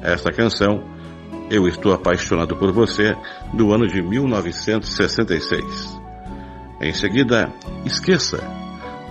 Esta 0.00 0.32
canção, 0.32 0.82
Eu 1.50 1.68
Estou 1.68 1.92
Apaixonado 1.92 2.56
por 2.56 2.72
Você, 2.72 3.14
do 3.52 3.74
ano 3.74 3.86
de 3.86 4.00
1966. 4.00 6.00
Em 6.80 6.94
seguida, 6.94 7.52
Esqueça, 7.84 8.42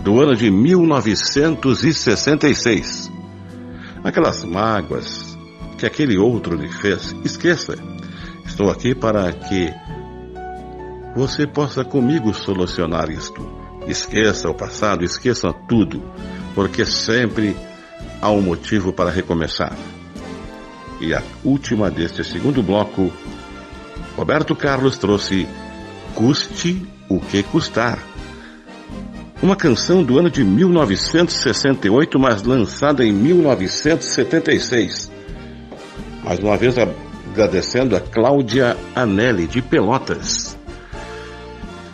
do 0.03 0.19
ano 0.19 0.35
de 0.35 0.49
1966. 0.49 3.11
Aquelas 4.03 4.43
mágoas 4.43 5.32
que 5.83 5.87
aquele 5.87 6.17
outro 6.17 6.55
lhe 6.55 6.69
fez, 6.69 7.13
esqueça. 7.25 7.77
Estou 8.45 8.69
aqui 8.69 8.95
para 8.95 9.33
que 9.33 9.69
você 11.13 11.45
possa 11.45 11.83
comigo 11.83 12.33
solucionar 12.33 13.09
isto. 13.09 13.45
Esqueça 13.85 14.49
o 14.49 14.53
passado, 14.53 15.03
esqueça 15.03 15.51
tudo, 15.67 16.01
porque 16.55 16.85
sempre 16.85 17.53
há 18.21 18.31
um 18.31 18.41
motivo 18.41 18.93
para 18.93 19.09
recomeçar. 19.09 19.75
E 21.01 21.13
a 21.13 21.21
última 21.43 21.91
deste 21.91 22.23
segundo 22.23 22.63
bloco, 22.63 23.11
Roberto 24.15 24.55
Carlos 24.55 24.97
trouxe 24.97 25.45
Custe 26.15 26.81
o 27.09 27.19
que 27.19 27.43
custar. 27.43 27.99
Uma 29.41 29.57
canção 29.57 30.01
do 30.01 30.17
ano 30.17 30.29
de 30.29 30.45
1968, 30.45 32.17
mas 32.17 32.41
lançada 32.41 33.03
em 33.03 33.11
1976. 33.11 35.02
Mais 36.23 36.39
uma 36.39 36.57
vez 36.57 36.75
agradecendo 36.77 37.95
a 37.95 37.99
Cláudia 37.99 38.77
Anelli 38.95 39.47
de 39.47 39.61
Pelotas. 39.61 40.57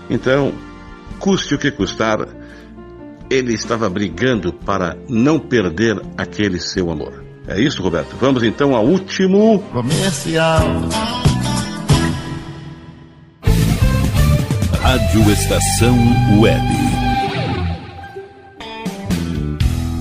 Então, 0.09 0.53
custe 1.19 1.55
o 1.55 1.57
que 1.57 1.71
custar, 1.71 2.19
ele 3.29 3.53
estava 3.53 3.89
brigando 3.89 4.51
para 4.51 4.97
não 5.07 5.39
perder 5.39 6.01
aquele 6.17 6.59
seu 6.59 6.91
amor. 6.91 7.23
É 7.47 7.59
isso, 7.59 7.81
Roberto? 7.81 8.15
Vamos 8.19 8.43
então 8.43 8.75
ao 8.75 8.85
último 8.85 9.59
comercial. 9.71 10.61
Rádio 14.81 15.31
Estação 15.31 15.95
Web. 16.39 17.08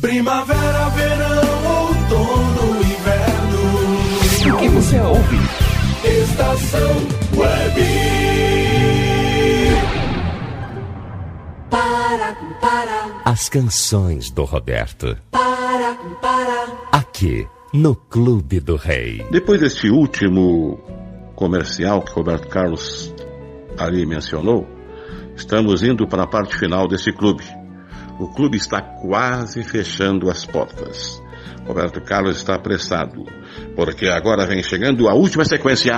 Primavera, 0.00 0.88
verão, 0.90 1.88
outono, 1.88 2.76
inverno. 2.80 4.54
O 4.54 4.58
que 4.58 4.68
você 4.70 4.98
ouve? 4.98 5.36
Estação 6.02 6.90
Web. 7.36 7.80
Para, 11.68 12.34
para, 12.60 13.22
As 13.26 13.48
canções 13.50 14.30
do 14.30 14.44
Roberto. 14.44 15.18
para, 15.30 15.94
para. 16.22 16.66
Aqui, 16.92 17.46
no 17.74 17.94
Clube 17.94 18.58
do 18.58 18.76
Rei. 18.76 19.22
Depois 19.30 19.60
deste 19.60 19.90
último 19.90 20.80
comercial 21.36 22.00
que 22.02 22.12
Roberto 22.12 22.48
Carlos 22.48 23.14
ali 23.78 24.06
mencionou, 24.06 24.66
estamos 25.36 25.82
indo 25.82 26.06
para 26.08 26.22
a 26.22 26.26
parte 26.26 26.56
final 26.56 26.88
desse 26.88 27.12
clube. 27.12 27.59
O 28.20 28.28
clube 28.28 28.58
está 28.58 28.82
quase 28.82 29.64
fechando 29.64 30.28
as 30.28 30.44
portas. 30.44 31.22
Roberto 31.66 32.02
Carlos 32.02 32.36
está 32.36 32.54
apressado, 32.54 33.24
porque 33.74 34.08
agora 34.08 34.46
vem 34.46 34.62
chegando 34.62 35.08
a 35.08 35.14
última 35.14 35.42
sequência 35.42 35.94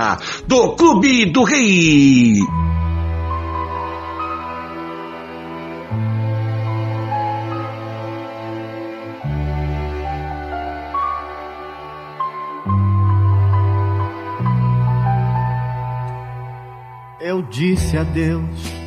do 0.47 0.73
Clube 0.77 1.25
do 1.25 1.43
Rei. 1.43 2.37
Eu 17.19 17.41
disse 17.41 17.97
adeus, 17.97 18.82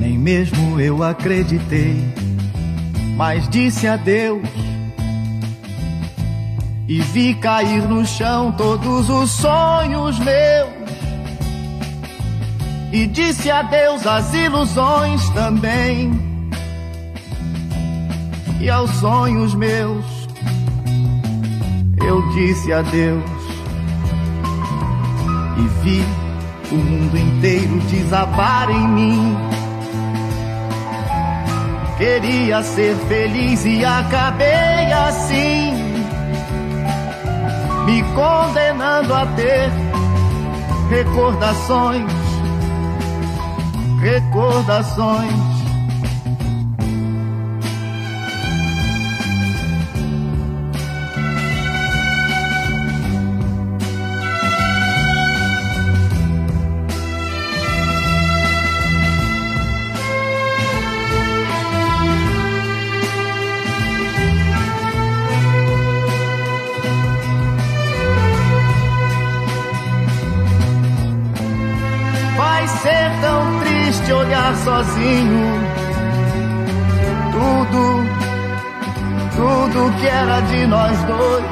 nem 0.00 0.18
mesmo 0.18 0.80
eu 0.80 1.02
acreditei, 1.02 2.02
mas 3.16 3.46
disse 3.50 3.86
adeus. 3.86 4.48
E 6.88 7.00
vi 7.02 7.34
cair 7.34 7.82
no 7.82 8.04
chão 8.04 8.50
todos 8.50 9.10
os 9.10 9.30
sonhos 9.30 10.18
meus. 10.18 10.70
E 12.90 13.06
disse 13.06 13.50
adeus 13.50 14.04
às 14.06 14.32
ilusões 14.32 15.28
também. 15.30 16.10
E 18.58 18.68
aos 18.68 18.90
sonhos 18.96 19.54
meus, 19.54 20.04
eu 22.02 22.26
disse 22.32 22.72
adeus 22.72 23.40
e 25.56 25.68
vi 25.82 26.04
o 26.72 26.76
mundo 26.76 27.18
inteiro 27.18 27.78
desabar 27.90 28.70
em 28.70 28.88
mim. 28.88 29.49
Queria 32.00 32.62
ser 32.62 32.96
feliz 33.08 33.62
e 33.66 33.84
acabei 33.84 34.90
assim, 34.90 35.74
me 37.84 38.02
condenando 38.14 39.12
a 39.12 39.26
ter 39.36 39.70
recordações, 40.88 42.10
recordações. 44.00 45.59
Sozinho. 74.64 75.60
Tudo, 77.32 78.04
tudo 79.36 80.00
que 80.00 80.06
era 80.06 80.40
de 80.40 80.66
nós 80.66 81.02
dois. 81.04 81.44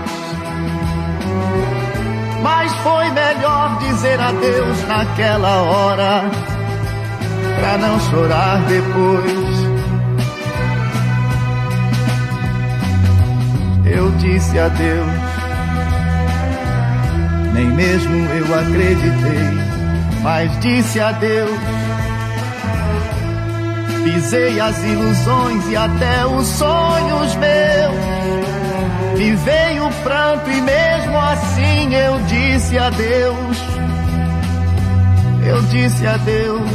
Mas 2.42 2.72
foi 2.76 3.11
melhor 3.11 3.78
dizer 3.78 4.20
adeus 4.20 4.86
naquela 4.86 5.62
hora, 5.62 6.30
pra 7.59 7.78
não 7.78 8.00
chorar 8.00 8.59
depois. 8.62 9.68
Eu 13.84 14.11
disse 14.12 14.59
adeus, 14.59 15.06
nem 17.54 17.66
mesmo 17.66 18.16
eu 18.16 18.54
acreditei 18.61 19.68
mas 20.22 20.61
disse 20.61 21.00
adeus. 21.00 21.59
Pisei 24.09 24.59
as 24.59 24.82
ilusões 24.84 25.68
e 25.68 25.76
até 25.76 26.24
os 26.24 26.46
sonhos 26.46 27.34
meus. 27.36 27.94
Me 29.18 29.34
veio 29.34 29.86
o 29.86 29.92
pranto 30.02 30.50
e 30.50 30.61
mesmo 30.62 31.18
assim 31.18 31.94
eu 31.94 32.18
disse 32.22 32.78
adeus. 32.78 33.59
Eu 35.46 35.61
disse 35.64 36.06
adeus. 36.06 36.70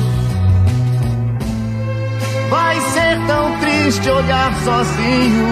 Vai 2.52 2.80
ser 2.80 3.18
tão 3.26 3.58
triste 3.62 4.10
olhar 4.12 4.54
sozinho. 4.64 5.48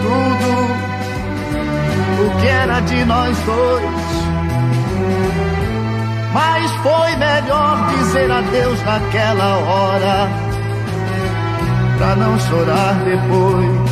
Tudo 0.00 0.72
o 2.26 2.40
que 2.40 2.46
era 2.46 2.80
de 2.80 3.04
nós 3.04 3.36
dois. 3.40 4.01
Mas 6.32 6.70
foi 6.76 7.16
melhor 7.16 7.90
dizer 7.90 8.30
adeus 8.30 8.82
naquela 8.84 9.58
hora, 9.58 10.28
pra 11.98 12.16
não 12.16 12.38
chorar 12.40 12.94
depois. 13.04 13.90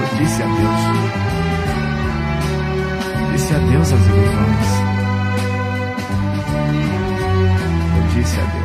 Eu 0.00 0.18
disse 0.18 0.42
adeus. 0.42 0.80
Disse 3.32 3.54
adeus 3.54 3.92
às 3.92 4.06
ilusões. 4.06 4.68
Eu 7.96 8.02
disse 8.14 8.40
adeus. 8.40 8.56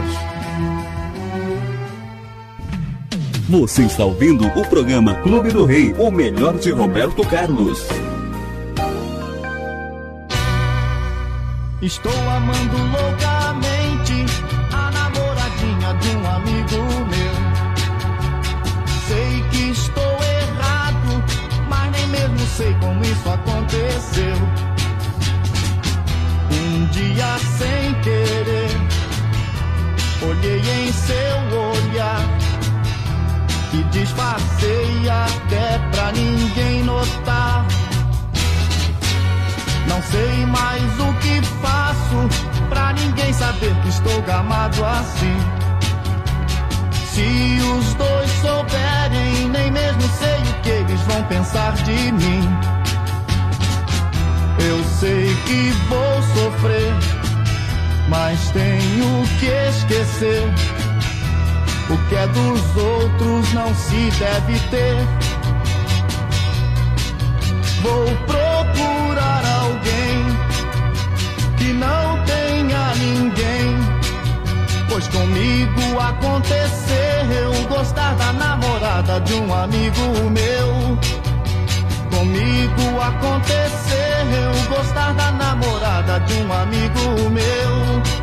Você 3.47 3.83
está 3.83 4.05
ouvindo 4.05 4.47
o 4.47 4.67
programa 4.69 5.13
Clube 5.15 5.51
do 5.51 5.65
Rei, 5.65 5.93
o 5.99 6.09
melhor 6.09 6.57
de 6.57 6.71
Roberto 6.71 7.21
Carlos. 7.27 7.87
Estou 11.91 12.29
amando 12.29 12.77
loucamente 12.77 14.25
a 14.71 14.89
namoradinha 14.91 15.93
de 15.95 16.15
um 16.15 16.25
amigo 16.37 16.77
meu. 17.11 17.35
Sei 19.09 19.43
que 19.51 19.71
estou 19.71 20.17
errado, 20.23 21.21
mas 21.67 21.91
nem 21.91 22.07
mesmo 22.07 22.39
sei 22.55 22.73
como 22.75 23.03
isso 23.03 23.29
aconteceu. 23.29 24.37
Um 26.53 26.85
dia 26.91 27.37
sem 27.57 27.93
querer, 27.95 28.71
olhei 30.29 30.61
em 30.61 30.93
seu 30.93 31.59
olhar 31.71 32.21
e 33.73 33.83
disfarcei 33.91 35.09
até 35.09 35.77
pra 35.91 36.13
ninguém 36.13 36.83
notar. 36.83 37.65
Não 39.89 40.01
sei 40.03 40.45
mais 40.45 40.99
o 41.01 41.13
que 41.15 41.41
faço 42.11 42.29
pra 42.69 42.93
ninguém 42.93 43.33
saber 43.33 43.73
que 43.81 43.89
estou 43.89 44.21
gamado 44.23 44.83
assim. 44.83 45.37
Se 47.05 47.59
os 47.77 47.93
dois 47.95 48.29
souberem, 48.41 49.49
nem 49.49 49.71
mesmo 49.71 50.01
sei 50.01 50.39
o 50.39 50.61
que 50.61 50.69
eles 50.69 51.01
vão 51.01 51.23
pensar 51.23 51.73
de 51.73 52.11
mim. 52.11 52.49
Eu 54.59 54.83
sei 54.99 55.35
que 55.45 55.71
vou 55.89 56.21
sofrer, 56.33 56.93
mas 58.07 58.51
tenho 58.51 59.27
que 59.39 59.47
esquecer. 59.47 60.53
O 61.89 61.97
que 62.07 62.15
é 62.15 62.27
dos 62.27 62.77
outros 62.77 63.53
não 63.53 63.73
se 63.75 64.11
deve 64.17 64.59
ter. 64.69 64.95
Vou 67.81 68.05
procurar 68.25 68.90
não 71.73 72.23
tenha 72.25 72.93
ninguém, 72.95 73.77
pois 74.89 75.07
comigo 75.07 75.99
aconteceu 75.99 77.67
gostar 77.69 78.15
da 78.15 78.33
namorada 78.33 79.19
de 79.21 79.33
um 79.35 79.53
amigo 79.53 80.29
meu. 80.29 80.97
Comigo 82.09 83.01
aconteceu 83.01 84.51
gostar 84.69 85.13
da 85.13 85.31
namorada 85.31 86.19
de 86.19 86.33
um 86.33 86.53
amigo 86.53 87.29
meu. 87.29 88.20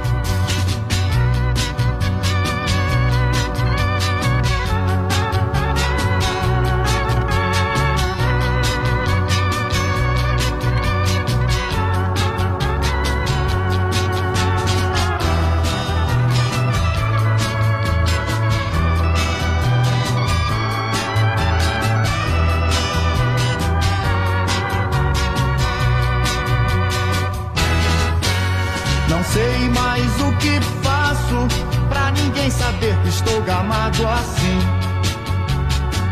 Assim. 34.07 34.59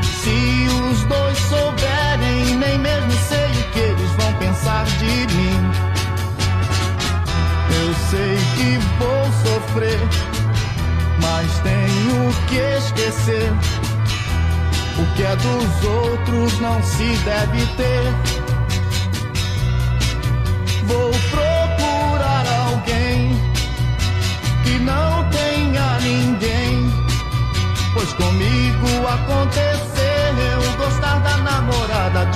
Se 0.03 0.67
os 0.69 1.05
dois 1.05 1.39
souberem, 1.39 2.57
nem 2.57 2.79
mesmo 2.79 3.13
sei 3.29 3.51
o 3.51 3.71
que 3.73 3.79
eles 3.79 4.11
vão 4.13 4.33
pensar 4.35 4.85
de 4.85 5.35
mim. 5.35 5.71
Eu 7.79 7.95
sei 8.11 8.37
que 8.57 8.79
vou 8.99 9.25
sofrer, 9.45 10.01
mas 11.21 11.59
tenho 11.61 12.33
que 12.49 12.57
esquecer. 12.79 13.53
O 14.99 15.15
que 15.15 15.23
é 15.23 15.37
dos 15.37 15.85
outros 15.85 16.61
não 16.61 16.83
se 16.83 17.17
deve 17.25 17.67
ter. 17.77 18.36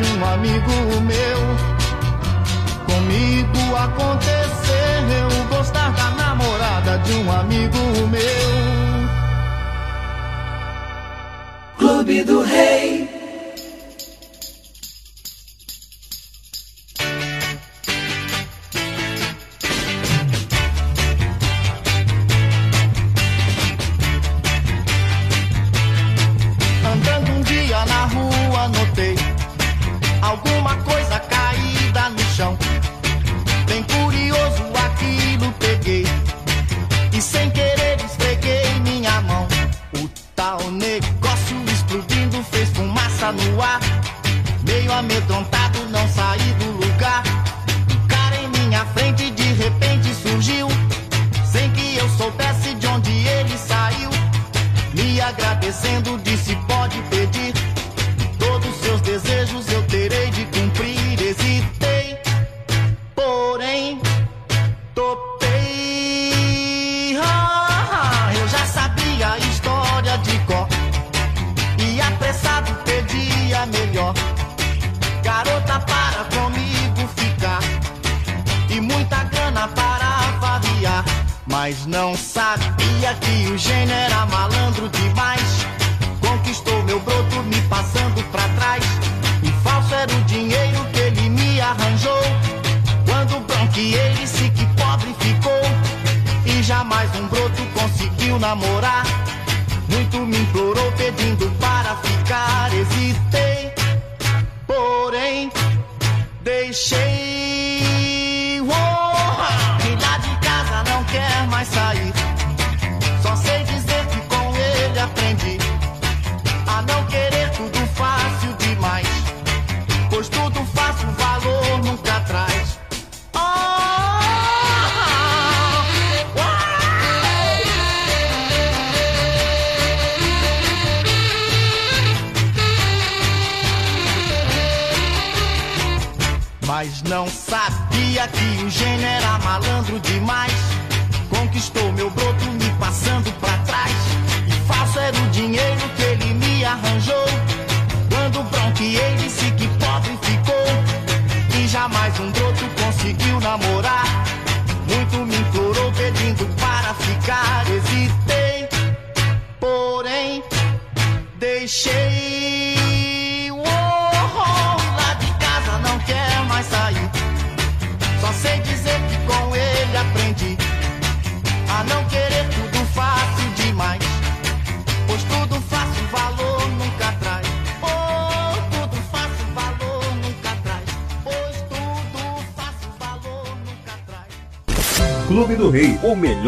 De 0.00 0.12
um 0.18 0.24
amigo 0.24 1.00
meu. 1.02 1.40
Comigo 2.86 3.76
aconteceu 3.76 5.28
gostar 5.50 5.92
da 5.92 6.10
namorada 6.10 6.98
de 6.98 7.12
um 7.12 7.30
amigo 7.30 7.78
meu. 8.08 9.10
Clube 11.76 12.24
do 12.24 12.42
Rei. 12.42 12.99
alguma 30.22 30.76
coisa 30.78 31.18
caída 31.20 32.10
no 32.10 32.19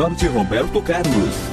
melhor 0.03 0.17
de 0.17 0.27
Roberto 0.27 0.83
Carlos. 0.83 1.52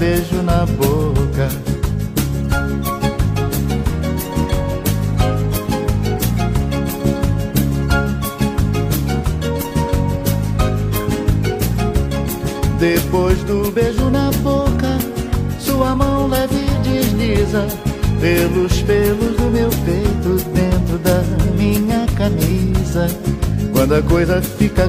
Beijo 0.00 0.42
na 0.42 0.64
boca. 0.64 1.48
Depois 12.78 13.38
do 13.42 13.70
beijo 13.72 14.08
na 14.08 14.30
boca, 14.42 14.98
sua 15.58 15.94
mão 15.94 16.28
leve 16.28 16.64
desliza 16.82 17.66
pelos 18.22 18.80
pelos 18.80 19.36
do 19.36 19.50
meu 19.50 19.68
peito 19.84 20.42
dentro 20.54 20.98
da 20.98 21.22
minha 21.58 22.06
camisa. 22.16 23.06
Quando 23.74 23.96
a 23.96 24.02
coisa 24.02 24.40
fica 24.40 24.88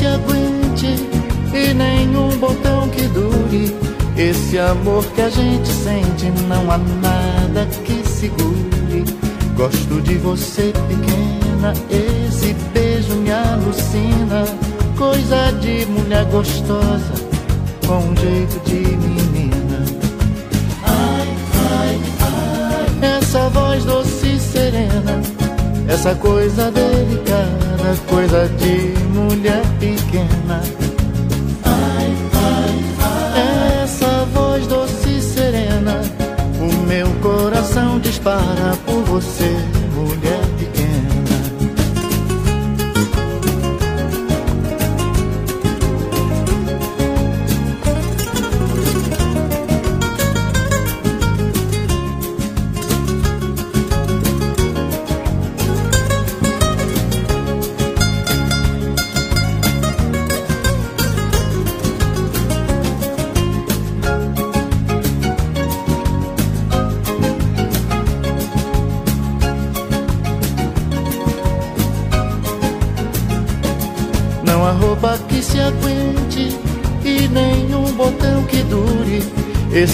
se 0.00 0.06
aguente 0.06 0.96
e 1.52 1.74
nenhum 1.74 2.30
botão 2.38 2.88
que 2.88 3.02
dure. 3.08 3.76
Esse 4.16 4.58
amor 4.58 5.04
que 5.14 5.20
a 5.20 5.28
gente 5.28 5.68
sente, 5.68 6.30
não 6.48 6.70
há 6.70 6.78
nada 6.78 7.66
que 7.84 8.02
segure. 8.08 9.04
Gosto 9.54 10.00
de 10.00 10.14
você 10.16 10.72
pequena, 10.88 11.74
esse 11.90 12.54
beijo 12.72 13.14
me 13.16 13.30
alucina. 13.30 14.44
Coisa 14.96 15.52
de 15.60 15.84
mulher 15.86 16.24
gostosa, 16.26 17.14
com 17.86 17.98
um 17.98 18.16
jeito 18.16 18.58
de 18.64 18.96
menina. 18.96 19.84
Ai, 20.82 21.28
ai, 21.78 22.00
ai, 23.02 23.16
essa 23.18 23.48
voz 23.50 23.84
doce 23.84 24.19
essa 25.90 26.14
coisa 26.14 26.70
delicada, 26.70 27.96
coisa 28.08 28.48
de 28.50 28.94
mulher 29.12 29.62
pequena. 29.80 30.62
Ai, 31.64 32.16
ai, 32.32 32.84
ai, 33.34 33.82
essa 33.82 34.24
voz 34.32 34.66
doce 34.68 35.18
e 35.18 35.20
serena, 35.20 36.00
o 36.60 36.86
meu 36.86 37.08
coração 37.20 37.98
dispara 37.98 38.76
por 38.86 39.02
você, 39.04 39.56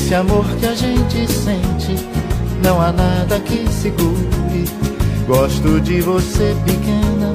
Esse 0.06 0.14
amor 0.14 0.46
que 0.60 0.66
a 0.66 0.74
gente 0.76 1.26
sente, 1.32 2.08
não 2.62 2.80
há 2.80 2.92
nada 2.92 3.40
que 3.40 3.68
segure. 3.72 4.64
Gosto 5.26 5.80
de 5.80 6.00
você 6.00 6.56
pequena, 6.64 7.34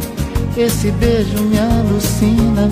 esse 0.56 0.90
beijo 0.92 1.38
me 1.42 1.60
alucina. 1.60 2.70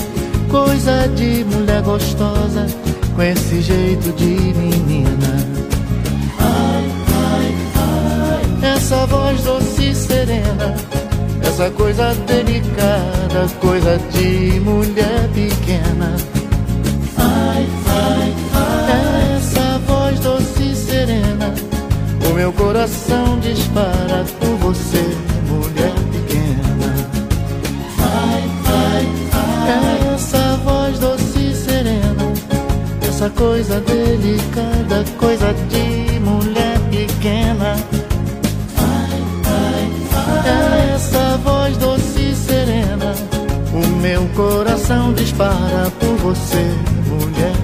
Coisa 0.50 1.06
de 1.10 1.43
mulher 1.43 1.82
gostosa, 1.82 2.66
com 3.14 3.22
esse 3.22 3.60
jeito 3.60 4.14
de 4.14 4.54
menina. 4.58 5.45
Ai, 6.39 6.86
ai, 7.34 7.56
ai, 8.64 8.76
essa 8.78 9.06
voz 9.06 9.43
doce 9.43 9.89
e 9.89 9.93
serena. 9.93 10.76
Essa 11.43 11.70
coisa 11.72 12.16
delicada, 12.26 13.50
coisa 13.60 14.00
de 14.14 14.62
mulher 14.62 15.30
pequena. 15.34 16.16
Ai, 17.18 17.68
ai, 17.86 18.34
ai, 18.54 19.36
essa 19.36 19.39
meu 22.40 22.54
coração 22.54 23.38
dispara 23.42 24.24
por 24.40 24.56
você, 24.60 25.04
mulher 25.50 25.92
pequena. 26.10 27.10
Ai, 28.00 28.44
ai, 28.66 29.08
ai, 29.68 30.14
essa 30.16 30.56
voz 30.64 30.98
doce 31.00 31.38
e 31.38 31.54
serena. 31.54 32.34
Essa 33.02 33.30
coisa 33.32 33.82
delicada, 33.82 35.04
coisa 35.18 35.54
de 35.68 36.18
mulher 36.22 36.80
pequena. 36.90 37.76
É 40.46 40.96
essa 40.96 41.38
voz 41.44 41.76
doce 41.76 42.22
e 42.22 42.36
serena. 42.36 43.16
O 43.74 43.86
meu 43.98 44.26
coração 44.30 45.12
dispara 45.12 45.92
por 46.00 46.16
você, 46.16 46.72
mulher 47.06 47.59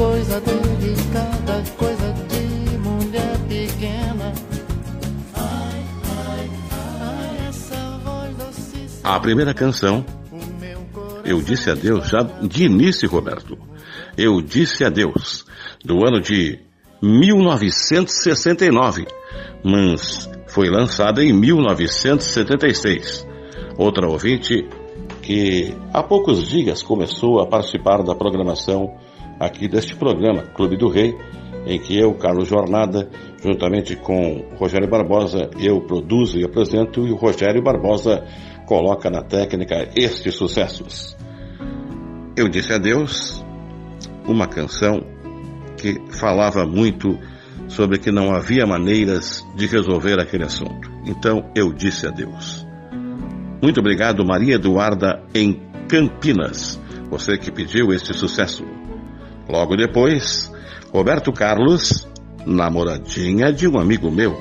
coisa 0.00 0.40
delicada, 0.40 1.62
coisa 1.76 2.14
de 2.30 2.40
mulher 2.78 3.36
pequena. 3.46 4.32
Ai, 5.34 5.84
ai, 6.26 6.50
ai. 7.02 7.46
Essa 7.46 8.00
voz 8.02 8.34
doce. 8.34 8.86
A 9.04 9.20
primeira 9.20 9.52
canção, 9.52 10.02
Eu 11.22 11.42
Disse 11.42 11.68
Adeus, 11.68 12.08
já 12.08 12.22
de 12.22 12.64
início, 12.64 13.10
Roberto. 13.10 13.58
Eu 14.16 14.40
Disse 14.40 14.86
Adeus, 14.86 15.44
do 15.84 16.02
ano 16.02 16.22
de 16.22 16.58
1969, 17.02 19.06
mas 19.62 20.30
foi 20.46 20.70
lançada 20.70 21.22
em 21.22 21.34
1976. 21.34 23.28
Outra 23.76 24.08
ouvinte 24.08 24.66
que 25.20 25.76
há 25.92 26.02
poucos 26.02 26.48
dias 26.48 26.82
começou 26.82 27.38
a 27.40 27.46
participar 27.46 28.02
da 28.02 28.14
programação 28.14 28.98
aqui 29.40 29.66
deste 29.66 29.96
programa, 29.96 30.42
Clube 30.42 30.76
do 30.76 30.88
Rei, 30.88 31.16
em 31.66 31.80
que 31.80 31.98
eu, 31.98 32.12
Carlos 32.14 32.46
Jornada, 32.46 33.08
juntamente 33.42 33.96
com 33.96 34.46
Rogério 34.56 34.88
Barbosa, 34.88 35.48
eu 35.58 35.80
produzo 35.80 36.38
e 36.38 36.44
apresento 36.44 37.06
e 37.06 37.10
o 37.10 37.16
Rogério 37.16 37.62
Barbosa 37.62 38.22
coloca 38.66 39.08
na 39.08 39.22
técnica 39.22 39.90
estes 39.96 40.34
sucessos. 40.34 41.16
Eu 42.36 42.48
disse 42.48 42.72
adeus, 42.72 43.44
uma 44.28 44.46
canção 44.46 45.00
que 45.76 45.98
falava 46.18 46.66
muito 46.66 47.18
sobre 47.66 47.98
que 47.98 48.10
não 48.10 48.34
havia 48.34 48.66
maneiras 48.66 49.44
de 49.56 49.66
resolver 49.66 50.20
aquele 50.20 50.44
assunto. 50.44 50.90
Então 51.06 51.50
eu 51.54 51.72
disse 51.72 52.06
adeus. 52.06 52.66
Muito 53.62 53.80
obrigado, 53.80 54.24
Maria 54.24 54.54
Eduarda, 54.56 55.22
em 55.34 55.60
Campinas, 55.88 56.80
você 57.10 57.36
que 57.36 57.50
pediu 57.50 57.92
este 57.92 58.14
sucesso. 58.14 58.64
Logo 59.50 59.76
depois, 59.76 60.50
Roberto 60.92 61.32
Carlos, 61.32 62.06
namoradinha 62.46 63.52
de 63.52 63.66
um 63.66 63.80
amigo 63.80 64.08
meu, 64.08 64.40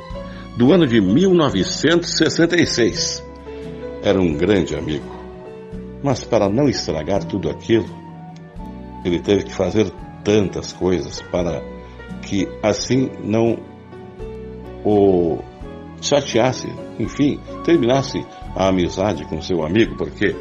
do 0.56 0.72
ano 0.72 0.86
de 0.86 1.02
1966. 1.02 3.24
Era 4.04 4.22
um 4.22 4.36
grande 4.36 4.76
amigo. 4.76 5.10
Mas 6.04 6.24
para 6.24 6.48
não 6.48 6.70
estragar 6.70 7.24
tudo 7.24 7.50
aquilo, 7.50 7.90
ele 9.04 9.20
teve 9.20 9.46
que 9.46 9.54
fazer 9.54 9.92
tantas 10.24 10.74
coisas 10.74 11.24
para 11.24 11.64
que 12.22 12.48
assim 12.62 13.10
não 13.24 13.58
o 14.86 15.40
chateasse, 16.00 16.72
enfim, 17.00 17.40
terminasse 17.66 18.24
a 18.56 18.68
amizade 18.68 19.26
com 19.26 19.42
seu 19.42 19.66
amigo, 19.66 19.96
porque 19.98 20.36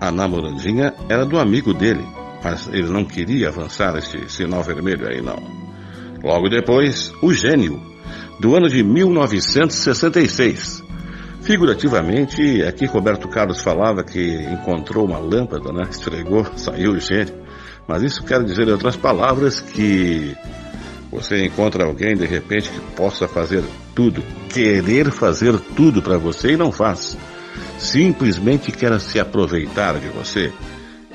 a 0.00 0.12
namoradinha 0.12 0.94
era 1.08 1.26
do 1.26 1.40
amigo 1.40 1.74
dele, 1.74 2.06
mas 2.42 2.68
ele 2.68 2.88
não 2.88 3.04
queria 3.04 3.48
avançar 3.48 3.96
esse 3.96 4.28
sinal 4.28 4.62
vermelho 4.62 5.08
aí 5.08 5.22
não. 5.22 5.42
Logo 6.22 6.48
depois, 6.48 7.12
o 7.22 7.32
gênio, 7.32 7.80
do 8.40 8.56
ano 8.56 8.68
de 8.68 8.82
1966. 8.82 10.82
Figurativamente, 11.42 12.62
aqui 12.62 12.86
Roberto 12.86 13.28
Carlos 13.28 13.60
falava 13.60 14.04
que 14.04 14.36
encontrou 14.44 15.04
uma 15.04 15.18
lâmpada, 15.18 15.72
né? 15.72 15.82
Esfregou, 15.90 16.46
saiu 16.56 16.92
o 16.92 17.00
gênio. 17.00 17.42
Mas 17.86 18.02
isso 18.02 18.24
quer 18.24 18.42
dizer, 18.44 18.68
em 18.68 18.72
outras 18.72 18.96
palavras, 18.96 19.60
que 19.60 20.36
você 21.10 21.44
encontra 21.44 21.84
alguém 21.84 22.16
de 22.16 22.24
repente 22.24 22.70
que 22.70 22.80
possa 22.96 23.26
fazer 23.26 23.64
tudo, 23.94 24.22
querer 24.48 25.10
fazer 25.10 25.58
tudo 25.76 26.00
para 26.00 26.16
você 26.16 26.52
e 26.52 26.56
não 26.56 26.70
faz. 26.70 27.18
Simplesmente 27.78 28.70
quer 28.70 28.98
se 29.00 29.18
aproveitar 29.18 29.98
de 29.98 30.08
você. 30.08 30.52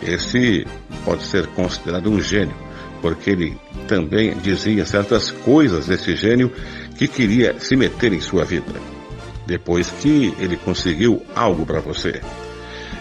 Esse 0.01 0.65
pode 1.03 1.23
ser 1.23 1.47
considerado 1.47 2.09
um 2.09 2.21
gênio, 2.21 2.55
porque 3.01 3.31
ele 3.31 3.57
também 3.87 4.35
dizia 4.37 4.85
certas 4.85 5.31
coisas 5.31 5.87
desse 5.87 6.15
gênio 6.15 6.51
que 6.97 7.07
queria 7.07 7.59
se 7.59 7.75
meter 7.75 8.13
em 8.13 8.21
sua 8.21 8.43
vida. 8.43 8.73
Depois 9.45 9.89
que 9.89 10.33
ele 10.39 10.57
conseguiu 10.57 11.23
algo 11.35 11.65
para 11.65 11.79
você. 11.79 12.21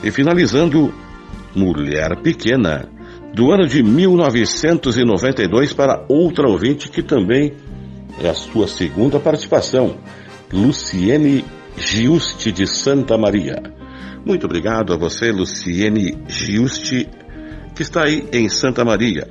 E 0.03 0.11
finalizando, 0.11 0.95
Mulher 1.55 2.21
Pequena 2.23 2.89
do 3.35 3.51
ano 3.51 3.67
de 3.67 3.83
1992 3.83 5.73
para 5.73 6.05
outra 6.09 6.49
ouvinte 6.49 6.89
que 6.89 7.03
também 7.03 7.55
é 8.21 8.29
a 8.29 8.35
sua 8.35 8.67
segunda 8.67 9.21
participação, 9.21 9.97
Luciene 10.51 11.45
Giusti 11.77 12.51
de 12.51 12.67
Santa 12.67 13.19
Maria. 13.19 13.63
Muito 14.27 14.45
obrigado 14.45 14.93
a 14.93 14.97
você, 14.97 15.31
Luciene 15.31 16.19
Giusti, 16.27 17.09
que 17.77 17.83
está 17.83 18.03
aí 18.03 18.29
em 18.33 18.49
Santa 18.49 18.85
Maria 18.85 19.29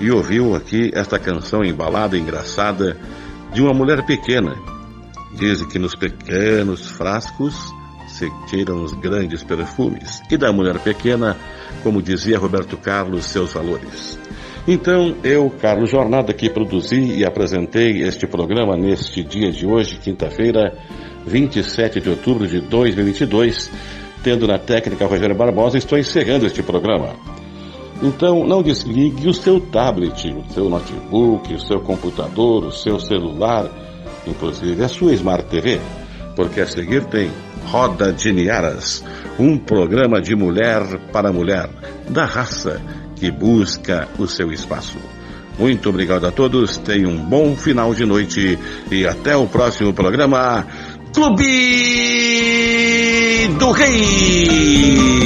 e 0.00 0.10
ouviu 0.10 0.56
aqui 0.56 0.90
esta 0.92 1.20
canção 1.20 1.62
embalada, 1.62 2.18
engraçada, 2.18 2.96
de 3.52 3.62
uma 3.62 3.72
mulher 3.72 4.04
pequena. 4.04 4.56
Dizem 5.38 5.68
que 5.68 5.78
nos 5.78 5.94
pequenos 5.94 6.84
frascos 6.84 7.54
se 8.08 8.28
tiram 8.48 8.82
os 8.82 8.92
grandes 8.94 9.44
perfumes, 9.44 10.20
e 10.28 10.36
da 10.36 10.52
mulher 10.52 10.80
pequena 10.80 11.36
como 11.84 12.02
dizia 12.02 12.36
Roberto 12.36 12.76
Carlos, 12.76 13.26
seus 13.26 13.52
valores. 13.52 14.18
Então, 14.66 15.14
eu, 15.22 15.48
Carlos 15.48 15.90
Jornada, 15.90 16.32
que 16.32 16.50
produzi 16.50 17.18
e 17.18 17.24
apresentei 17.24 18.02
este 18.02 18.26
programa 18.26 18.76
neste 18.76 19.22
dia 19.22 19.52
de 19.52 19.64
hoje, 19.64 19.96
quinta-feira, 19.96 20.76
27 21.24 22.00
de 22.00 22.10
outubro 22.10 22.48
de 22.48 22.60
2022, 22.60 23.70
tendo 24.24 24.46
na 24.46 24.58
técnica 24.58 25.06
Rogério 25.06 25.36
Barbosa, 25.36 25.76
estou 25.76 25.98
encerrando 25.98 26.46
este 26.46 26.62
programa. 26.62 27.10
Então, 28.02 28.44
não 28.44 28.62
desligue 28.62 29.28
o 29.28 29.34
seu 29.34 29.60
tablet, 29.60 30.32
o 30.32 30.52
seu 30.52 30.68
notebook, 30.68 31.52
o 31.52 31.60
seu 31.60 31.78
computador, 31.80 32.64
o 32.64 32.72
seu 32.72 32.98
celular, 32.98 33.68
inclusive 34.26 34.82
a 34.82 34.88
sua 34.88 35.12
Smart 35.12 35.44
TV, 35.44 35.78
porque 36.34 36.62
a 36.62 36.66
seguir 36.66 37.04
tem 37.04 37.30
Roda 37.66 38.12
de 38.12 38.32
Niaras, 38.32 39.04
um 39.38 39.58
programa 39.58 40.20
de 40.20 40.34
mulher 40.34 40.82
para 41.12 41.30
mulher, 41.30 41.68
da 42.08 42.24
raça 42.24 42.80
que 43.14 43.30
busca 43.30 44.08
o 44.18 44.26
seu 44.26 44.50
espaço. 44.50 44.98
Muito 45.58 45.88
obrigado 45.88 46.26
a 46.26 46.32
todos, 46.32 46.78
tenham 46.78 47.12
um 47.12 47.18
bom 47.18 47.54
final 47.54 47.94
de 47.94 48.04
noite 48.04 48.58
e 48.90 49.06
até 49.06 49.36
o 49.36 49.46
próximo 49.46 49.92
programa 49.92 50.66
Clube 51.14 52.23
do 53.58 53.70
Rei! 53.72 55.24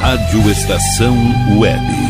Rádio 0.00 0.50
Estação 0.50 1.16
Web. 1.58 2.09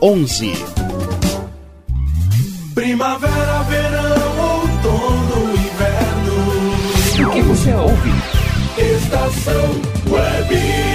onze 0.00 0.52
Primavera, 2.74 3.62
verão, 3.62 4.60
outono, 4.60 5.52
inverno. 5.52 7.28
O 7.28 7.32
que 7.32 7.42
você 7.42 7.72
ouve? 7.72 8.10
Estação 8.76 9.80
Web. 10.10 10.93